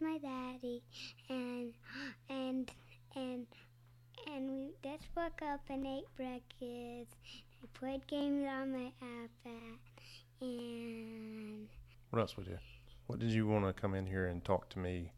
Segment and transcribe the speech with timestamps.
[0.00, 0.82] my daddy,
[1.28, 1.72] and
[2.28, 2.70] and
[3.14, 3.46] and
[4.32, 7.16] and we just woke up and ate breakfast.
[7.62, 9.78] I played games on my iPad,
[10.40, 11.68] and
[12.10, 12.58] What else we do?
[13.06, 15.12] What did you want to come in here and talk to me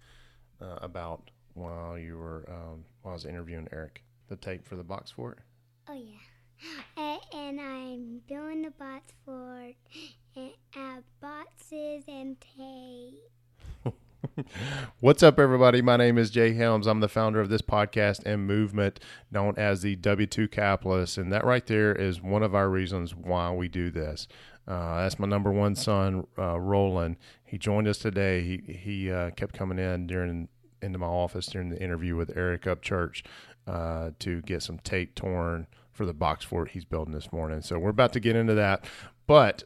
[0.61, 4.03] uh, about while you were um, while I was interviewing Eric?
[4.29, 5.39] The tape for the box fort.
[5.89, 6.19] oh yeah,
[6.97, 9.71] and, and I'm building the box for
[10.37, 13.15] and uh, boxes and tape.
[15.01, 15.83] What's up, everybody?
[15.83, 16.87] My name is Jay Helms.
[16.87, 19.01] I'm the founder of this podcast and movement
[19.31, 21.19] known as the W2 Capitalist.
[21.19, 24.27] And that right there is one of our reasons why we do this.
[24.67, 27.17] Uh, that's my number one son, uh, Roland.
[27.45, 28.43] He joined us today.
[28.43, 30.49] He, he uh, kept coming in during
[30.83, 33.23] into my office during the interview with Eric Upchurch
[33.67, 37.63] uh, to get some tape torn for the box fort he's building this morning.
[37.63, 38.85] So we're about to get into that.
[39.27, 39.65] But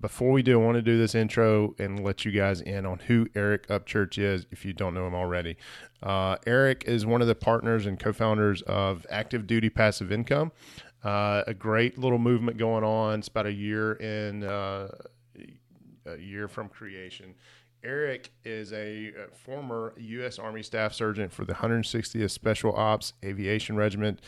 [0.00, 2.98] before we do, I want to do this intro and let you guys in on
[3.00, 5.56] who Eric Upchurch is if you don't know him already.
[6.02, 10.52] Uh, Eric is one of the partners and co founders of Active Duty Passive Income,
[11.04, 13.18] uh, a great little movement going on.
[13.18, 14.88] It's about a year in, uh,
[16.06, 17.34] a year from creation.
[17.82, 20.38] Eric is a former U.S.
[20.38, 24.20] Army Staff Sergeant for the 160th Special Ops Aviation Regiment.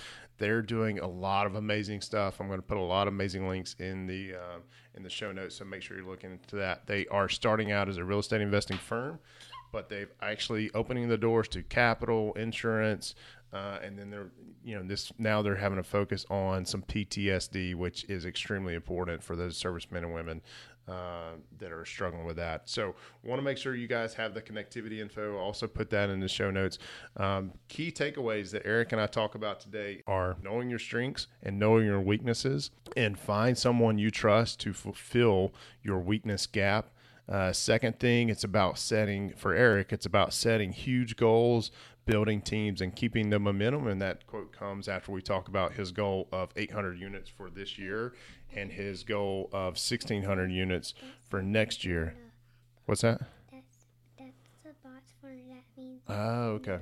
[0.42, 2.40] They're doing a lot of amazing stuff.
[2.40, 4.58] I'm going to put a lot of amazing links in the uh,
[4.96, 6.84] in the show notes, so make sure you're looking into that.
[6.88, 9.20] They are starting out as a real estate investing firm,
[9.70, 13.14] but they've actually opening the doors to capital, insurance,
[13.52, 14.32] uh, and then they're
[14.64, 19.22] you know this now they're having a focus on some PTSD, which is extremely important
[19.22, 20.42] for those servicemen and women
[20.88, 22.68] uh, that are struggling with that.
[22.68, 25.36] So, want to make sure you guys have the connectivity info.
[25.38, 26.78] Also put that in the show notes.
[27.16, 31.58] Um, key takeaways that Eric and I talk about today are knowing your strengths and
[31.58, 36.90] knowing your weaknesses, and find someone you trust to fulfill your weakness gap.
[37.28, 39.92] Uh, second thing, it's about setting for Eric.
[39.92, 41.70] It's about setting huge goals,
[42.06, 43.86] building teams, and keeping the momentum.
[43.86, 47.78] And that quote comes after we talk about his goal of 800 units for this
[47.78, 48.14] year
[48.54, 50.94] and his goal of 1,600 units
[51.28, 52.14] for next year.
[52.86, 53.20] What's that?
[53.50, 53.76] That's
[54.84, 56.02] that's for that means.
[56.08, 56.78] Oh, okay.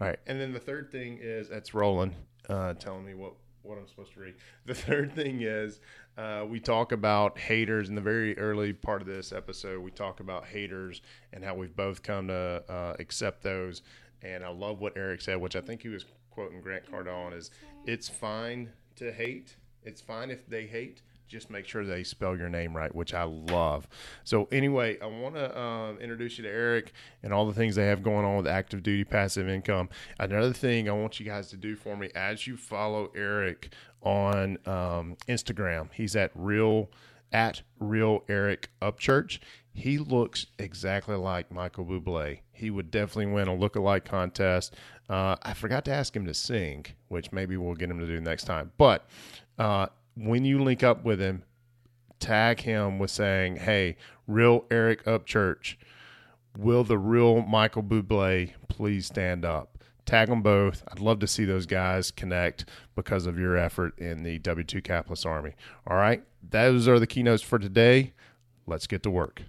[0.00, 0.18] All right.
[0.26, 2.14] And then the third thing is that's Roland
[2.48, 4.34] uh, telling me what, what I'm supposed to read.
[4.66, 5.80] The third thing is
[6.16, 9.82] uh, we talk about haters in the very early part of this episode.
[9.82, 11.02] We talk about haters
[11.32, 13.82] and how we've both come to uh, accept those.
[14.24, 17.50] And I love what Eric said, which I think he was quoting Grant Cardone is
[17.84, 19.56] it's fine to hate.
[19.84, 21.02] It's fine if they hate.
[21.26, 23.88] Just make sure they spell your name right, which I love.
[24.24, 26.92] So anyway, I want to um, introduce you to Eric
[27.22, 29.88] and all the things they have going on with active duty passive income.
[30.18, 34.58] Another thing I want you guys to do for me as you follow Eric on
[34.66, 36.90] um, Instagram, he's at real
[37.32, 39.40] at real Eric Upchurch.
[39.72, 42.40] He looks exactly like Michael Bublé.
[42.54, 44.74] He would definitely win a look-alike contest.
[45.08, 48.20] Uh, I forgot to ask him to sing, which maybe we'll get him to do
[48.20, 48.72] next time.
[48.78, 49.06] But
[49.58, 51.42] uh, when you link up with him,
[52.20, 55.74] tag him with saying, "Hey, real Eric Upchurch,
[56.56, 60.82] will the real Michael Bublé please stand up?" Tag them both.
[60.88, 65.24] I'd love to see those guys connect because of your effort in the W2 Capitalist
[65.24, 65.54] Army.
[65.86, 68.12] All right, those are the keynotes for today.
[68.66, 69.42] Let's get to work.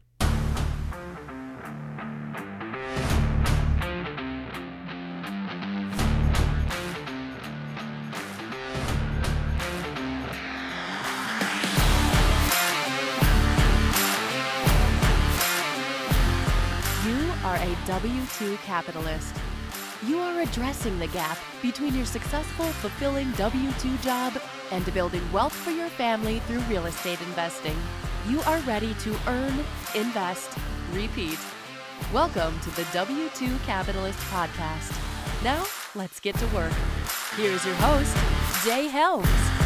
[17.85, 19.35] W2 Capitalist.
[20.07, 24.33] You are addressing the gap between your successful, fulfilling W2 job
[24.71, 27.77] and building wealth for your family through real estate investing.
[28.27, 29.53] You are ready to earn,
[29.93, 30.57] invest,
[30.93, 31.37] repeat.
[32.11, 34.91] Welcome to the W2 Capitalist Podcast.
[35.43, 35.63] Now,
[35.93, 36.73] let's get to work.
[37.35, 38.17] Here's your host,
[38.65, 39.64] Jay Helms.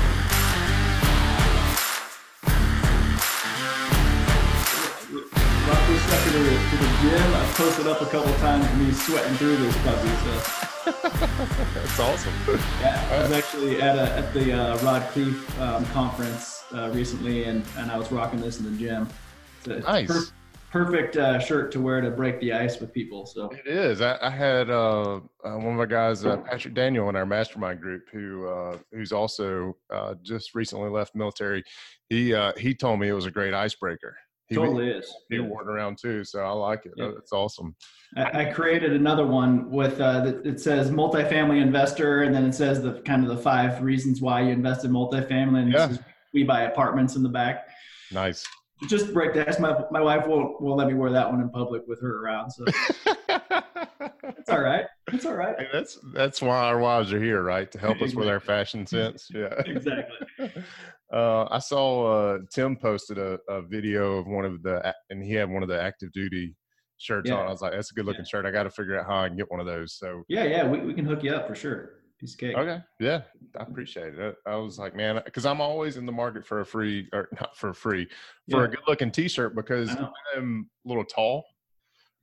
[5.70, 7.34] Brought this sucker to the, to the gym.
[7.36, 10.10] I've posted up a couple times me sweating through this puppy.
[10.26, 10.92] So
[11.76, 12.34] That's awesome.
[12.82, 17.44] yeah, I was actually at a, at the uh, Rod Khleif um, conference uh, recently,
[17.44, 19.08] and, and I was rocking this in the gym.
[19.66, 20.08] It's Nice.
[20.08, 20.34] per-
[20.72, 23.28] perfect uh, shirt to wear to break the ice with people.
[23.28, 24.02] So It is.
[24.02, 27.80] I, I had uh, uh, one of my guys, uh, Patrick Daniel, in our mastermind
[27.80, 31.64] group, who uh, who's also uh, just recently left military.
[32.10, 34.18] He uh, he told me it was a great icebreaker.
[34.50, 35.14] He, totally is.
[35.30, 36.94] He wore it around too, so I like it.
[36.98, 37.12] Yeah.
[37.18, 37.76] It's awesome.
[38.18, 42.54] I, I created another one with uh, that it says multifamily investor, and then it
[42.56, 45.94] says the kind of the five reasons why you invest in multifamily, and Yeah.
[46.34, 47.68] we buy apartments in the back.
[48.12, 48.44] Nice.
[48.88, 49.60] just break dance.
[49.60, 52.50] My my wife won't won't let me wear that one in public with her around.
[52.50, 52.66] So
[53.10, 54.86] it's all right.
[55.12, 55.56] It's all right.
[55.60, 57.72] Hey, that's that's why our wives are here, right?
[57.72, 59.30] To help us with our fashion sense.
[59.34, 59.54] Yeah.
[59.68, 60.52] Exactly.
[61.12, 65.34] Uh, I saw uh, Tim posted a, a video of one of the, and he
[65.34, 66.56] had one of the active duty
[66.98, 67.38] shirts Yeah.
[67.38, 67.48] on.
[67.48, 68.46] I was like, that's a good looking shirt.
[68.46, 69.94] I got to figure out how I can get one of those.
[69.96, 70.68] So, Yeah, yeah.
[70.68, 71.94] We, we can hook you up for sure.
[72.20, 72.56] Piece of cake.
[72.58, 72.80] okay.
[73.00, 73.22] Yeah.
[73.58, 74.36] I appreciate it.
[74.46, 77.56] I was like, man, because I'm always in the market for a free, or not
[77.58, 78.08] for free,
[78.52, 80.10] for a good looking t shirt because I.
[80.36, 81.46] I'm a little tall.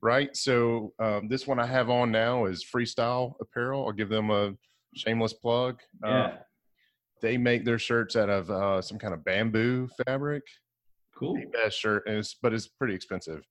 [0.02, 0.36] Right.
[0.36, 3.86] So, um, this one I have on now is freestyle apparel.
[3.86, 4.52] I'll give them a
[4.94, 5.80] shameless plug.
[6.04, 6.36] Uh, Yeah.
[7.22, 10.42] They make their shirts out of uh, some kind of bamboo fabric.
[11.14, 11.34] Cool.
[11.34, 13.42] The best shirt, and it's but it's pretty expensive.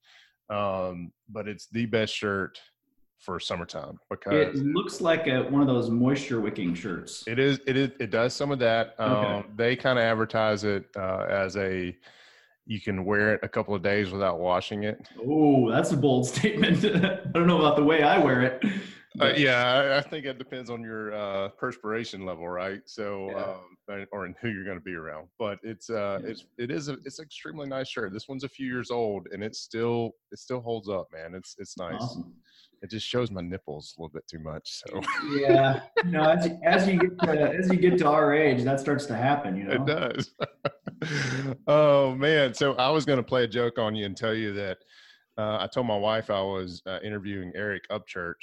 [0.50, 2.60] Um, but it's the best shirt
[3.18, 7.24] for summertime because It looks like a, one of those moisture wicking shirts.
[7.26, 8.94] it is it is it does some of that.
[9.00, 9.48] Um, Okay.
[9.56, 11.98] They kind of advertise it uh, as a
[12.68, 15.08] you can wear it a couple of days without washing it.
[15.24, 16.84] Oh, that's a bold statement.
[16.86, 18.64] I don't know about the way I wear it.
[19.22, 22.82] Uh, yeah, I, I think it depends on your uh, perspiration level, right?
[22.86, 23.56] So, Yeah.
[23.98, 25.28] um, or in who you're going to be around.
[25.40, 26.32] But it's uh, Yeah.
[26.32, 28.12] it's it is a it's an extremely nice shirt.
[28.14, 31.34] This one's a few years old, and it still it still holds up, man.
[31.36, 32.02] It's it's nice.
[32.02, 32.34] Awesome.
[32.82, 34.64] It just shows my nipples a little bit too much.
[34.86, 35.00] So
[35.40, 35.82] Yeah.
[36.04, 38.80] You know, as you, as you get to, as you get to our age, that
[38.80, 39.56] starts to happen.
[39.56, 39.74] You know.
[39.74, 40.32] it does.
[41.68, 42.54] oh man!
[42.54, 44.78] So I was going to play a joke on you and tell you that
[45.38, 48.34] uh, I told my wife I was uh, interviewing Eric Upchurch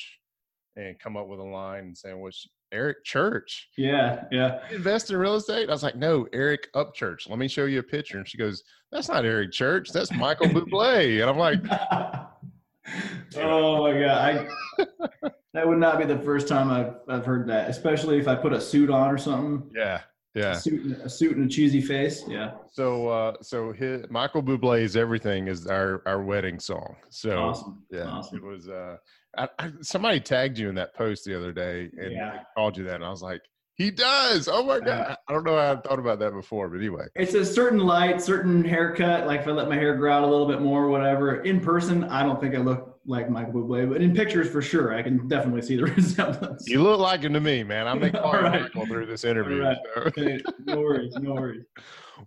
[0.77, 4.25] and come up with a line and saying, "Which Eric Church?" Yeah.
[4.31, 4.61] Yeah.
[4.71, 5.69] invest in real estate?
[5.69, 7.29] I was like, no, Eric Upchurch.
[7.29, 8.19] Let me show you a picture.
[8.19, 9.91] And she goes, that's not Eric Church.
[9.91, 11.21] That's Michael Bublé.
[11.21, 11.61] And I'm like,
[13.37, 14.49] oh my god!
[14.81, 17.69] I, that would not be the first time I've I've heard that.
[17.71, 19.71] Especially if I put a suit on or something.
[19.75, 20.01] yeah,
[20.35, 20.53] yeah.
[20.53, 22.25] A suit, and- a suit and a cheesy face.
[22.29, 22.53] Yeah.
[22.73, 26.97] So, uh, so his, Michael Bublé's "Everything" is our our wedding song.
[27.11, 27.83] So, Awesome.
[27.91, 28.39] yeah, Awesome.
[28.39, 28.69] it was.
[28.69, 28.97] Uh,
[29.39, 32.41] I, I, somebody tagged you in that post the other day and Yeah.
[32.57, 33.41] called you that, and I was like,
[33.77, 34.49] he does.
[34.49, 35.17] Oh my god!
[35.27, 37.07] I don't know how I thought about that before, but anyway.
[37.17, 39.27] It's a certain light, certain haircut.
[39.27, 41.37] Like if I let my hair grow out a little bit more, whatever.
[41.43, 44.95] In person, I don't think I look like Michael Bublé, but in pictures for sure,
[44.95, 46.69] I can definitely see the resemblance.
[46.69, 47.89] You look like him to me, man.
[47.89, 48.63] I may call All you right.
[48.63, 49.63] Michael through this interview.
[49.63, 49.77] Right.
[49.95, 50.03] so.
[50.07, 51.65] Okay, no worries, no worries.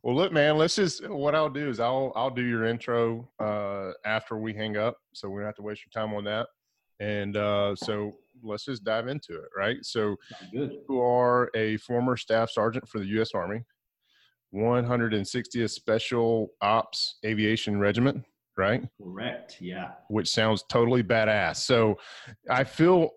[0.04, 0.58] Well, look, man.
[0.58, 1.08] Let's just.
[1.08, 5.30] What I'll do is I'll I'll do your intro uh, after we hang up, so
[5.30, 6.48] we don't have to waste your time on that.
[7.00, 9.78] And uh, so let's just dive into it, right?
[9.84, 10.18] So
[10.52, 10.74] good.
[10.90, 13.32] you are a former staff sergeant for the U.S.
[13.34, 13.64] Army,
[14.54, 18.24] 160th Special Ops Aviation Regiment,
[18.58, 18.84] right?
[19.02, 19.58] Correct.
[19.60, 19.92] Yeah.
[20.10, 21.58] Which sounds totally badass.
[21.58, 21.98] So
[22.50, 23.12] I feel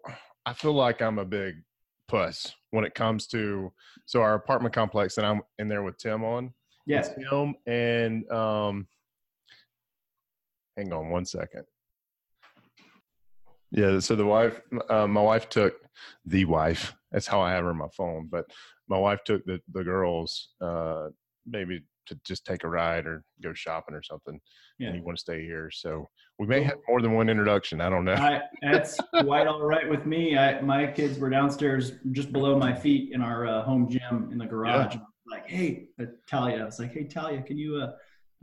[0.47, 1.57] I feel like I'm a big
[2.09, 3.73] puss when it comes to
[4.07, 6.55] so our apartment complex that I'm in there with Tim on
[6.87, 7.11] Yes.
[7.15, 8.87] Tim and um
[10.77, 11.65] hang on one second
[13.73, 15.75] yeah so the wife uh, my wife took
[16.25, 18.45] the wife that's how i have her on my phone but
[18.89, 21.09] my wife took the the girls uh
[21.47, 24.41] maybe to just take a ride or go shopping or something
[24.79, 24.89] Yeah.
[24.89, 26.09] and you want to stay here so
[26.39, 29.89] we may have more than one introduction i don't know I, that's quite all right
[29.89, 30.37] with me.
[30.37, 34.39] I, my kids were downstairs just below my feet in our uh, home gym in
[34.39, 34.95] the garage.
[34.95, 36.63] Was like, hey, uh, Talia.
[36.63, 37.77] I was like, hey, Talia, can you?
[37.77, 37.93] Uh,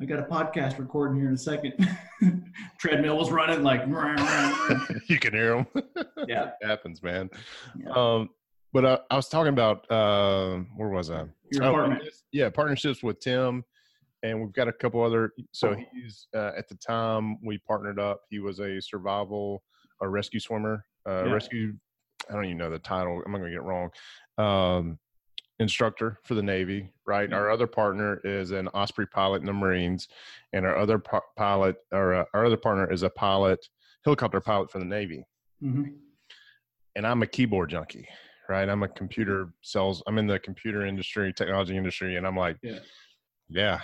[0.01, 1.73] I got a podcast recording here in a second.
[2.79, 3.81] Treadmill was running like.
[5.07, 5.67] you can hear them
[6.27, 6.51] yeah.
[6.61, 7.29] it happens man
[7.77, 7.91] Yeah.
[7.91, 8.29] um
[8.75, 11.97] but I, I was talking about uh, where was i Your Oh,
[12.33, 13.63] yeah, partnerships with Tim,
[14.21, 15.31] and we've got a couple other.
[15.53, 18.23] So he's uh, at the time we partnered up.
[18.29, 19.63] He was a survival
[20.01, 21.31] or rescue swimmer, uh, Yeah.
[21.31, 21.73] rescue.
[22.29, 23.21] I don't even know the title.
[23.25, 23.89] I'm not going to get it wrong.
[24.37, 24.99] Um,
[25.59, 27.29] instructor for the Navy, right?
[27.29, 27.37] Yeah.
[27.37, 30.09] Our other partner is an Osprey pilot in the Marines,
[30.51, 33.69] and our other pi- pilot or uh, our other partner is a pilot,
[34.03, 35.23] helicopter pilot for the Navy
[35.63, 35.93] Mhm.
[36.97, 38.07] and I'm a keyboard junkie,
[38.49, 38.67] right?
[38.69, 40.01] I'm a computer sales.
[40.07, 42.79] I'm in the computer industry, technology industry, and I'm like, Yeah.
[43.49, 43.79] yeah,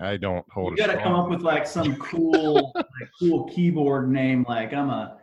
[0.00, 0.72] I don't hold.
[0.78, 2.86] You got to come up with like some cool, like,
[3.18, 4.44] cool keyboard name.
[4.48, 5.18] Like I'm a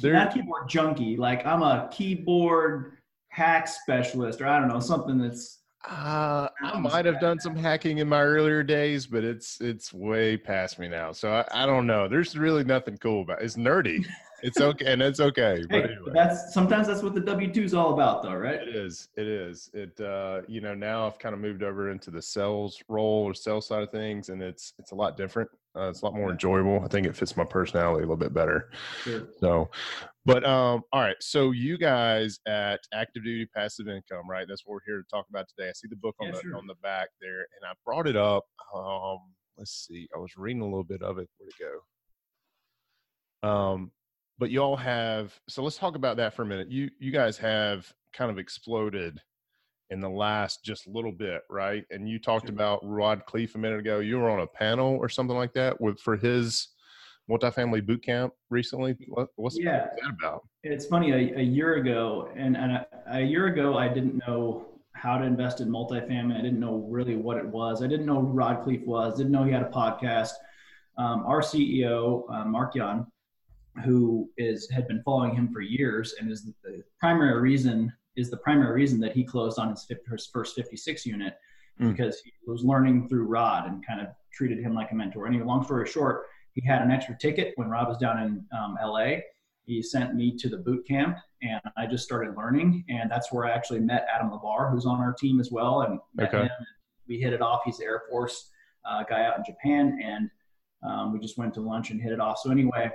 [0.00, 1.16] There- not keyboard junkie.
[1.16, 7.04] Like I'm a keyboard hack specialist, or I don't know something that's Uh, I might
[7.06, 11.10] have done some hacking in my earlier days, but it's it's way past me now.
[11.12, 12.06] So I, I don't know.
[12.08, 13.44] There's really nothing cool about it.
[13.46, 14.04] It's nerdy.
[14.42, 15.58] It's okay, and it's okay.
[15.70, 16.10] Hey, But anyway.
[16.12, 18.60] that's sometimes that's what the W two is all about, though, right?
[18.60, 19.08] It is.
[19.16, 19.70] It is.
[19.72, 20.00] It.
[20.00, 23.66] Uh, you know, now I've kind of moved over into the sales role or sales
[23.68, 25.48] side of things, and it's it's a lot different.
[25.76, 26.82] Uh, it's a lot more enjoyable.
[26.84, 28.70] I think it fits my personality a little bit better.
[29.04, 29.28] Sure.
[29.38, 29.70] So,
[30.26, 31.16] but um, all right.
[31.20, 34.46] So you guys at Active Duty Passive Income, right?
[34.48, 35.70] That's what we're here to talk about today.
[35.70, 36.56] I see the book on Yeah, the sure.
[36.58, 38.44] on the back there, and I brought it up.
[38.74, 39.18] Um,
[39.56, 40.08] let's see.
[40.14, 41.28] I was reading a little bit of it.
[41.38, 41.64] Where'd it
[43.42, 43.48] go?
[43.48, 43.90] Um,
[44.38, 45.38] but you all have.
[45.48, 46.70] So let's talk about that for a minute.
[46.70, 49.20] You you guys have kind of exploded
[49.90, 51.84] in the last just little bit, right?
[51.90, 53.98] And you talked about Rod Khleif a minute ago.
[54.00, 56.68] You were on a panel or something like that with for his
[57.30, 58.96] multifamily boot camp recently.
[59.08, 59.86] What, what's Yeah.
[60.02, 60.42] that about?
[60.64, 61.12] It's funny.
[61.12, 65.24] A, a year ago, and, and a, a year ago, I didn't know how to
[65.24, 66.38] invest in multifamily.
[66.38, 67.82] I didn't know really what it was.
[67.82, 69.18] I didn't know who Rod Khleif was.
[69.18, 70.30] Didn't know he had a podcast.
[70.98, 73.06] Um, our CEO, uh, Mark Young,
[73.84, 78.36] who is had been following him for years, and is the primary reason is the
[78.38, 81.34] primary reason that he closed on his, his first 56 unit
[81.80, 81.92] Mm.
[81.96, 85.26] because he was learning through Rod and kind of treated him like a mentor.
[85.26, 88.76] Anyway, long story short, he had an extra ticket when Rod was down in um,
[88.84, 89.20] LA.
[89.64, 92.84] He sent me to the boot camp and I just started learning.
[92.90, 95.80] And that's where I actually met Adam LeVar, who's on our team as well.
[95.80, 96.42] And met Okay.
[96.42, 96.50] him.
[97.08, 97.62] We hit it off.
[97.64, 98.50] He's the Air Force
[98.84, 99.98] uh, guy out in Japan.
[100.04, 100.30] And
[100.86, 102.36] um, we just went to lunch and hit it off.
[102.42, 102.90] So anyway,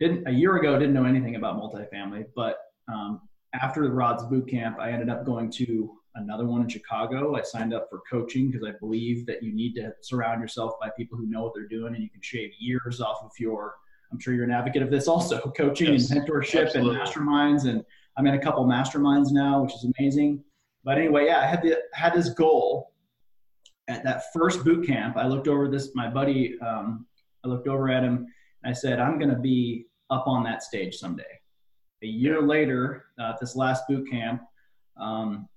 [0.00, 2.58] didn't a year ago didn't know anything about multifamily, but
[2.92, 3.20] um,
[3.54, 7.36] after the Rod's boot camp, I ended up going to another one in Chicago.
[7.36, 10.90] I signed up for coaching because I believe that you need to surround yourself by
[10.96, 13.74] people who know what they're doing, and you can shave years off of your.
[14.12, 16.96] I'm sure you're an advocate of this also, coaching Yes, and mentorship absolutely.
[16.96, 17.84] and masterminds, and
[18.16, 20.42] I'm in a couple masterminds now, which is amazing.
[20.84, 22.92] But anyway, yeah, I had the had this goal
[23.88, 25.16] at that first boot camp.
[25.16, 26.58] I looked over this, my buddy.
[26.60, 27.06] Um,
[27.44, 28.26] I looked over at him.
[28.64, 31.22] I said, I'm going to be up on that stage someday.
[32.02, 34.42] A year later, uh, at this last boot camp,
[34.96, 35.48] um,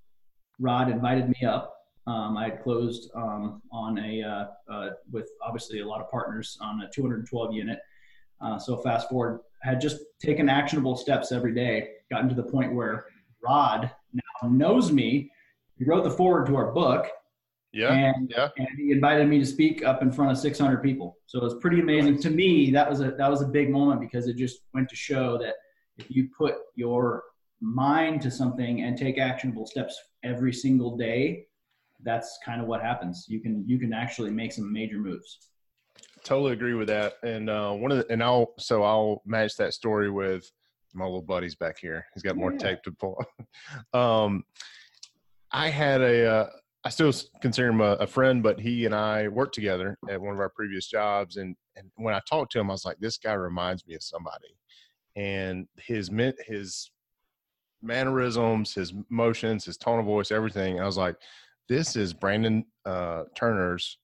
[0.60, 1.74] Rod invited me up.
[2.08, 6.58] Um, I had closed um, on a uh, uh, with obviously a lot of partners
[6.62, 7.80] on a 212 unit.
[8.40, 12.74] Uh, so fast foreword, had just taken actionable steps every day, gotten to the point
[12.74, 13.06] where
[13.44, 15.32] Rod now knows me.
[15.78, 17.08] He wrote the forward to our book,
[17.74, 18.50] Yeah, and yeah.
[18.58, 21.18] and he invited me to speak up in front of 600 people.
[21.28, 22.72] So it was pretty amazing to me.
[22.72, 25.56] That was a that was a big moment because it just went to show that
[25.98, 27.24] if you put your
[27.60, 31.48] mind to something and take actionable steps every single day,
[32.04, 33.26] that's kind of what happens.
[33.28, 35.50] You can you can actually make some major moves.
[36.24, 37.14] totally agree with that.
[37.24, 40.50] And uh, one of the, and I'll so I'll match that story with
[40.94, 42.06] my little buddies back here.
[42.14, 42.58] He's got more Yeah.
[42.60, 43.24] tape to pull.
[43.94, 44.44] um,
[45.52, 46.50] I had a uh,
[46.88, 50.34] I still consider him a, a friend, but he and I worked together at one
[50.34, 51.36] of our previous jobs.
[51.36, 54.02] And and when I talked to him, I was like, this guy reminds me of
[54.04, 54.56] somebody.
[55.18, 56.10] And his
[56.46, 56.90] his
[57.82, 60.80] mannerisms, his motions, his tone of voice, everything.
[60.80, 61.18] I was like,
[61.68, 63.98] this is Brandon uh, Turner's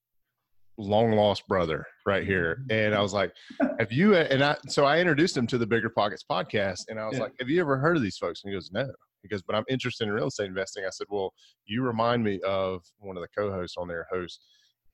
[0.78, 2.66] long lost brother right here.
[2.70, 3.32] And I was like,
[3.80, 6.82] have you, and I, so I introduced him to the Bigger Pockets podcast.
[6.90, 7.24] And I was Yeah.
[7.24, 8.44] like, have you ever heard of these folks?
[8.44, 8.92] And he goes, no.
[9.24, 10.84] He goes, but I'm interested in real estate investing.
[10.86, 11.34] I said, well,
[11.66, 14.46] you remind me of one of the co hosts on their host.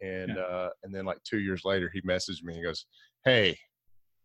[0.02, 0.42] And, Yeah.
[0.44, 2.86] uh, and then like two years later, he messaged me and goes,
[3.26, 3.58] hey,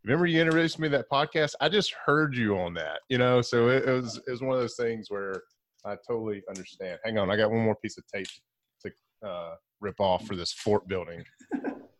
[0.05, 1.55] remember you introduced me to that podcast?
[1.61, 3.41] I just heard you on that, you know?
[3.41, 5.43] So it, it was, it was one of those things where
[5.85, 6.99] I totally understand.
[7.05, 7.31] Hang on.
[7.31, 8.27] I got one more piece of tape
[8.85, 11.25] to, uh, rip off for this fort building.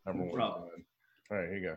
[0.07, 0.41] Number one.
[0.41, 0.59] All
[1.31, 1.77] right, here you go.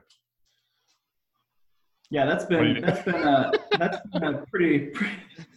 [2.10, 4.94] Yeah, that's What do you been that's been a that's been a pretty,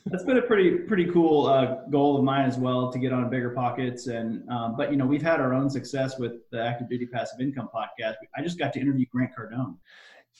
[0.07, 3.30] that's been a pretty pretty cool uh, goal of mine as well to get on
[3.30, 6.88] bigger pockets and um, but you know we've had our own success with the active
[6.88, 8.14] duty passive income podcast.
[8.37, 9.66] I just got to interview Grant Cardone.
[9.69, 9.76] And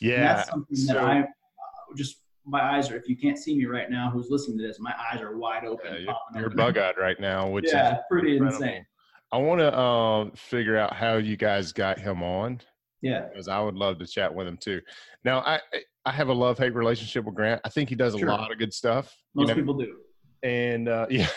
[0.01, 0.35] Yeah.
[0.35, 1.25] that's something so- that I uh,
[1.97, 2.97] just my eyes are.
[2.97, 5.65] If you can't see me right now, who's listening to this, my eyes are wide
[5.65, 5.93] open.
[6.05, 8.65] yeah, you're, you're bug eyed right now, which is yeah, pretty incredible.
[8.65, 8.87] insane.
[9.31, 12.61] I want to um, figure out how you guys got him on
[13.03, 14.81] Yeah, because I would love to chat with him too.
[15.25, 15.61] Now, I
[16.07, 17.61] I have a love hate relationship with Grant.
[17.65, 18.29] I think he does a Sure.
[18.29, 19.15] lot of good stuff.
[19.35, 19.97] you most know, people do.
[20.43, 21.29] and uh, yeah,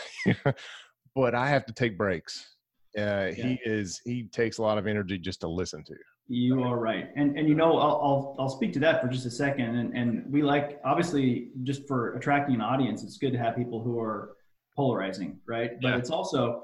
[1.16, 2.56] but I have to take breaks.
[2.98, 5.96] Uh, He is he takes a lot of energy just to listen to.
[6.28, 9.26] You are right, and and you know I'll I'll, I'll speak to that for just
[9.26, 13.40] a second, and and we like obviously just for attracting an audience, it's good to
[13.40, 14.38] have people who are
[14.76, 15.72] polarizing, right?
[15.82, 15.98] But Yeah.
[15.98, 16.64] it's also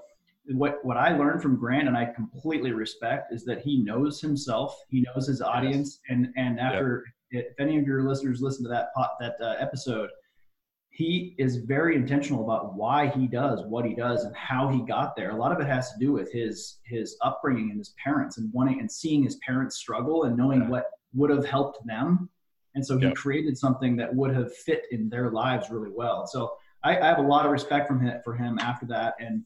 [0.54, 4.80] what what I learned from Grant, and I completely respect, is that he knows himself,
[4.90, 8.94] he knows his audience, and and after if any of your listeners listen to that
[8.94, 10.10] pot, that uh, episode,
[10.90, 15.16] he is very intentional about why he does what he does and how he got
[15.16, 15.30] there.
[15.32, 18.52] A lot of it has to do with his his upbringing and his parents and
[18.54, 20.70] wanting and seeing his parents struggle and knowing Yeah.
[20.70, 22.30] what would have helped them.
[22.76, 23.12] And so he Yeah.
[23.14, 26.28] created something that would have fit in their lives really well.
[26.28, 29.44] So I, I have a lot of respect from him for him after that and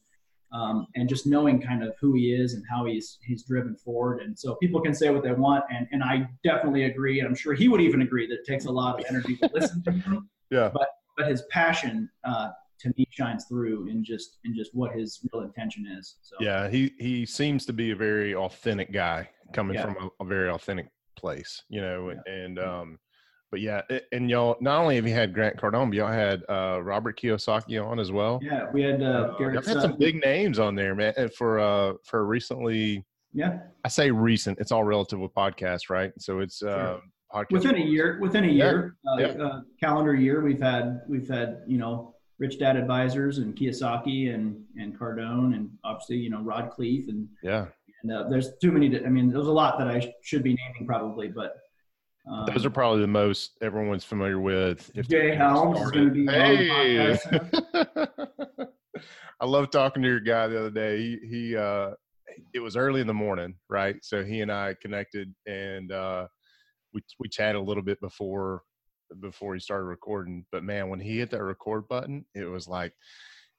[0.54, 4.22] um, and just knowing kind of who he is and how he's he's driven forward.
[4.22, 7.36] And so people can say what they want, and and I definitely agree, and I'm
[7.36, 9.92] sure he would even agree that it takes a lot of energy to listen to
[9.92, 10.70] him Yeah.
[10.74, 15.20] but but his passion uh, to me shines through in just in just what his
[15.32, 16.16] real intention is.
[16.22, 19.84] So Yeah, he he seems to be a very authentic guy coming Yeah.
[19.94, 22.80] from a, a very authentic place, you know, and Yeah.
[22.82, 23.00] um
[23.54, 26.42] but yeah, a- and y'all not only have you had Grant Cardone, but y'all had
[26.50, 28.40] uh Robert Kiyosaki on as well.
[28.42, 31.14] yeah, we had uh, Uh, Garrett y'all had some big names on there, man.
[31.18, 36.12] and For uh for recently yeah I say recent, it's all relative with podcasts, right?
[36.18, 37.02] So it's uh Sure.
[37.32, 39.28] podcast within a year within a Yeah, year uh, yeah.
[39.46, 44.64] Uh, calendar year we've had we've had you know Rich Dad Advisors and Kiyosaki and
[44.80, 47.68] and Cardone and obviously you know Rod Khleif and Yeah.
[48.02, 48.90] and uh, there's too many.
[48.90, 51.58] To, I mean, there's a lot that I sh- should be naming probably, but
[52.28, 54.90] um, Those are probably the most everyone's familiar with.
[54.96, 56.70] If Jay Helms is going to be on the Hey.
[56.70, 58.68] podcast.
[59.42, 60.98] I love talking to your guy the other day.
[61.00, 61.92] He he uh
[62.54, 63.98] it was early in the morning, right?
[64.02, 66.28] So he and I connected and uh
[66.94, 68.62] we we chatted a little bit before
[69.20, 70.46] before he started recording.
[70.52, 72.94] But man, when he hit that record button, it was like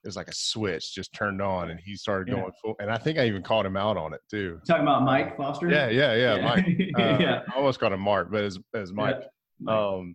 [0.05, 2.41] it was like a switch just turned on and he started Yeah.
[2.41, 4.61] going full and I think I even called him out on it too.
[4.69, 5.69] Talking about Mike Foster.
[5.71, 6.43] Yeah, yeah, yeah.
[6.43, 6.67] Mike.
[6.99, 7.41] Uh, yeah.
[7.53, 9.17] I almost called him Mark, but as as Mike.
[9.61, 9.75] Mike.
[9.75, 10.15] Um,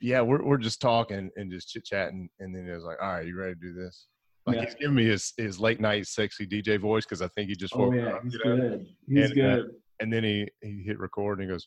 [0.00, 3.12] yeah, we're we're just talking and just chit chatting, and then it was like, all
[3.14, 4.08] right, you ready to do this?
[4.46, 4.64] Like Yeah.
[4.64, 7.74] he's giving me his his late night sexy DJ voice because I think he just
[7.76, 8.56] oh woke yeah, up, he's you know?
[8.56, 8.86] good.
[9.08, 9.70] He's And, uh, good.
[10.00, 11.66] And then he he hit record and he goes,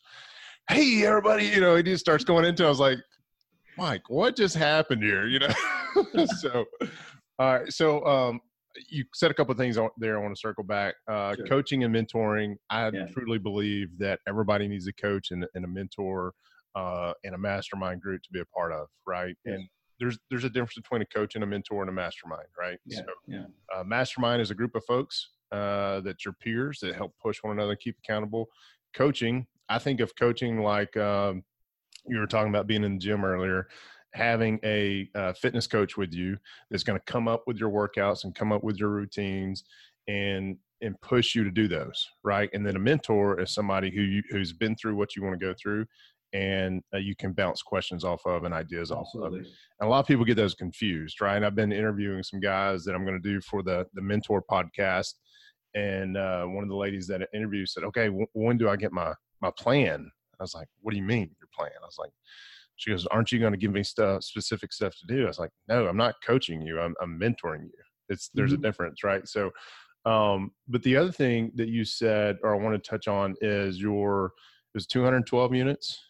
[0.68, 2.62] "Hey everybody," you know, he just starts going into.
[2.64, 2.66] it.
[2.66, 2.98] I was like,
[3.78, 5.26] Mike, what just happened here?
[5.26, 6.64] You know, so
[7.40, 8.40] all right, so um.
[8.88, 10.16] You said a couple of things there.
[10.16, 10.94] I want to circle back.
[11.08, 11.44] Uh, Sure.
[11.46, 12.54] Coaching and mentoring.
[12.70, 13.06] I Yeah.
[13.06, 16.34] truly believe that everybody needs a coach and, and a mentor
[16.76, 19.34] uh, and a mastermind group to be a part of, right?
[19.44, 19.56] Yes.
[19.56, 19.68] And
[19.98, 22.78] there's there's a difference between a coach and a mentor and a mastermind, right?
[22.86, 23.44] Yeah, So, yeah,
[23.74, 27.58] uh, mastermind is a group of folks uh, that your peers that help push one
[27.58, 28.46] another, keep accountable.
[28.94, 31.42] Coaching, I think of coaching like um,
[32.06, 33.66] you were talking about being in the gym earlier,
[34.12, 36.36] having a uh, fitness coach with you
[36.70, 39.64] that's going to come up with your workouts and come up with your routines
[40.08, 42.48] and and push you to do those, right?
[42.54, 45.46] And then a mentor is somebody who you, who's been through what you want to
[45.46, 45.84] go through.
[46.32, 49.34] And uh, you can bounce questions off of and ideas off of.
[49.80, 51.36] And a lot of people get those confused, right?
[51.36, 54.42] and I've been interviewing some guys that I'm going to do for the the mentor
[54.48, 55.14] podcast,
[55.74, 58.76] and uh, one of the ladies that I interviewed said, "Okay, w- when do I
[58.76, 61.98] get my my plan?" I was like, "What do you mean your plan?" I was
[61.98, 62.12] like,
[62.80, 65.38] "She goes, aren't you going to give me stuff specific stuff to do?" I was
[65.38, 66.80] like, "No, I'm not coaching you.
[66.80, 67.82] I'm I'm mentoring you.
[68.08, 68.58] It's there's Mhm.
[68.58, 69.50] a difference, right?" So,
[70.06, 73.80] um, but the other thing that you said, or I want to touch on, is
[73.80, 74.26] your
[74.72, 76.00] it was 212 units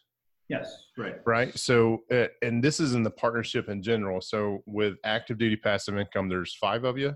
[0.50, 1.14] Yes, right.
[1.24, 5.56] right so uh, and this is in the partnership in general so with active duty
[5.56, 7.14] passive income there's five of you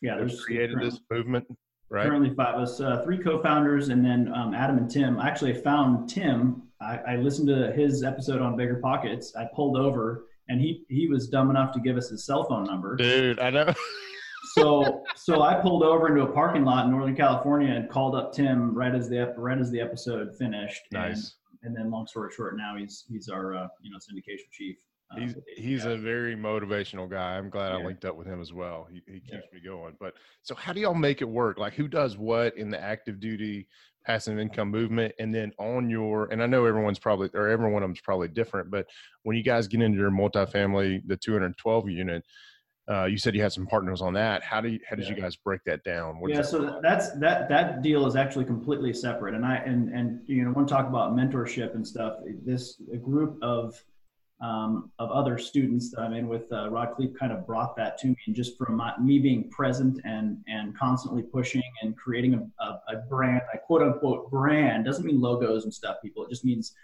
[0.00, 1.46] Yeah, there's created this movement
[1.88, 5.20] right Currently five of us, uh, three co-founders, and then um, Adam and Tim.
[5.20, 6.62] I actually found Tim.
[6.82, 9.34] I, I listened to his episode on Bigger Pockets.
[9.36, 12.64] I pulled over, and he he was dumb enough to give us his cell phone
[12.64, 12.96] number.
[12.96, 13.72] dude i know
[14.54, 18.32] So so I pulled over into a parking lot in Northern California and called up
[18.34, 20.82] Tim right as the right as the episode finished.
[20.92, 24.50] And, nice And then, long story short, now he's he's our uh, you know syndication
[24.50, 24.76] chief.
[25.12, 28.52] uh, he's he's a very motivational guy i'm glad i linked up with him as
[28.52, 29.38] well he, he keeps Yeah.
[29.54, 32.68] me going but so how do y'all make it work like who does what in
[32.70, 33.68] the active duty
[34.04, 37.82] passive income movement and then on your and i know everyone's probably or every one
[37.82, 38.86] of them's probably different but
[39.22, 42.24] when you guys get into your multifamily the 212 unit
[42.88, 45.14] uh, you said you had some partners on that how do you how did you
[45.14, 46.82] guys break that down What yeah that so like?
[46.82, 50.66] that's that that deal is actually completely separate and i and and you know want
[50.66, 53.80] to talk about mentorship and stuff this a group of
[54.42, 57.96] um, of other students that i'm in with uh, Rod Khleif kind of brought that
[57.98, 62.34] to me and just from my, me being present and and constantly pushing and creating
[62.34, 66.30] a, a, a brand a quote unquote brand doesn't mean logos and stuff people it
[66.30, 66.74] just means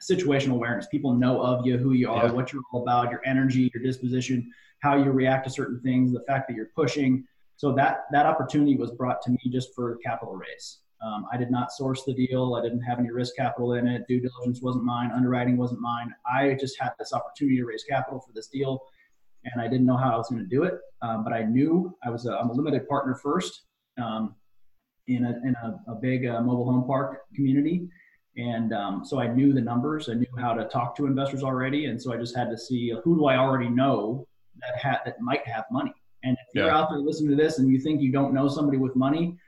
[0.00, 2.32] situational awareness people know of you who you are Yeah.
[2.32, 6.24] what you're all about your energy your disposition how you react to certain things the
[6.26, 10.34] fact that you're pushing so that that opportunity was brought to me just for capital
[10.34, 10.78] raise.
[11.02, 12.54] Um, I did not source the deal.
[12.54, 14.06] I didn't have any risk capital in it.
[14.06, 15.10] Due diligence wasn't mine.
[15.14, 16.14] Underwriting wasn't mine.
[16.30, 18.82] I just had this opportunity to raise capital for this deal,
[19.44, 20.74] and I didn't know how I was going to do it.
[21.00, 23.62] Um, but I knew I was a, I'm a limited partner first
[24.00, 24.34] um,
[25.08, 27.88] in a in a, a big uh, mobile home park community,
[28.36, 30.10] and um, so I knew the numbers.
[30.10, 32.92] I knew how to talk to investors already, and so I just had to see
[33.02, 34.26] who do I already know
[34.60, 35.94] that had that might have money.
[36.22, 38.76] And if you're out there listening to this and you think you don't know somebody
[38.76, 39.38] with money,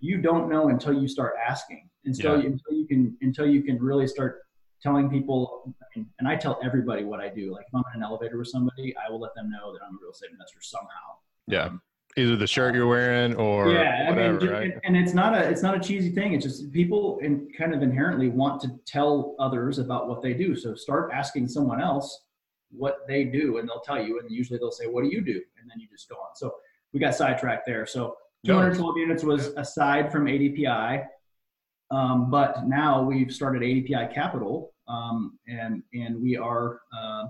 [0.00, 1.88] you don't know until you start asking.
[2.04, 2.42] Until Yeah.
[2.44, 4.40] you, until you can until you can really start
[4.82, 5.74] telling people.
[5.96, 7.52] I and I tell everybody what I do.
[7.52, 9.94] Like if I'm in an elevator with somebody, I will let them know that I'm
[9.94, 11.06] a real estate investor somehow.
[11.46, 11.82] yeah Um,
[12.16, 15.34] either the shirt you're wearing or yeah, I whatever mean, right and, and it's not
[15.34, 16.32] a it's not a cheesy thing.
[16.32, 20.56] It's just people in, kind of inherently want to tell others about what they do.
[20.56, 22.24] So start asking someone else
[22.72, 25.38] what they do, and they'll tell you, and usually they'll say, "What do you do?"
[25.60, 26.34] And then you just go on.
[26.36, 26.54] So
[26.92, 27.84] we got sidetracked there.
[27.84, 31.04] So 212 units was aside from ADPI,
[31.90, 37.24] um, but now we've started ADPI Capital, um, and and we are uh,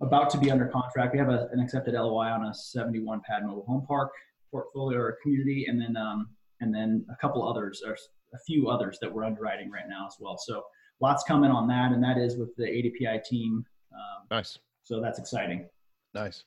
[0.00, 1.12] about to be under contract.
[1.12, 4.12] We have a, an accepted LOI on a 71 pad mobile home park
[4.50, 6.28] portfolio or community, and then um,
[6.60, 7.96] and then a couple others, or
[8.34, 10.38] a few others that we're underwriting right now as well.
[10.38, 10.62] So
[11.00, 13.64] lots coming on that, and that is with the ADPI team.
[13.92, 14.58] Um, nice.
[14.82, 15.68] So that's exciting.
[16.14, 16.44] Nice.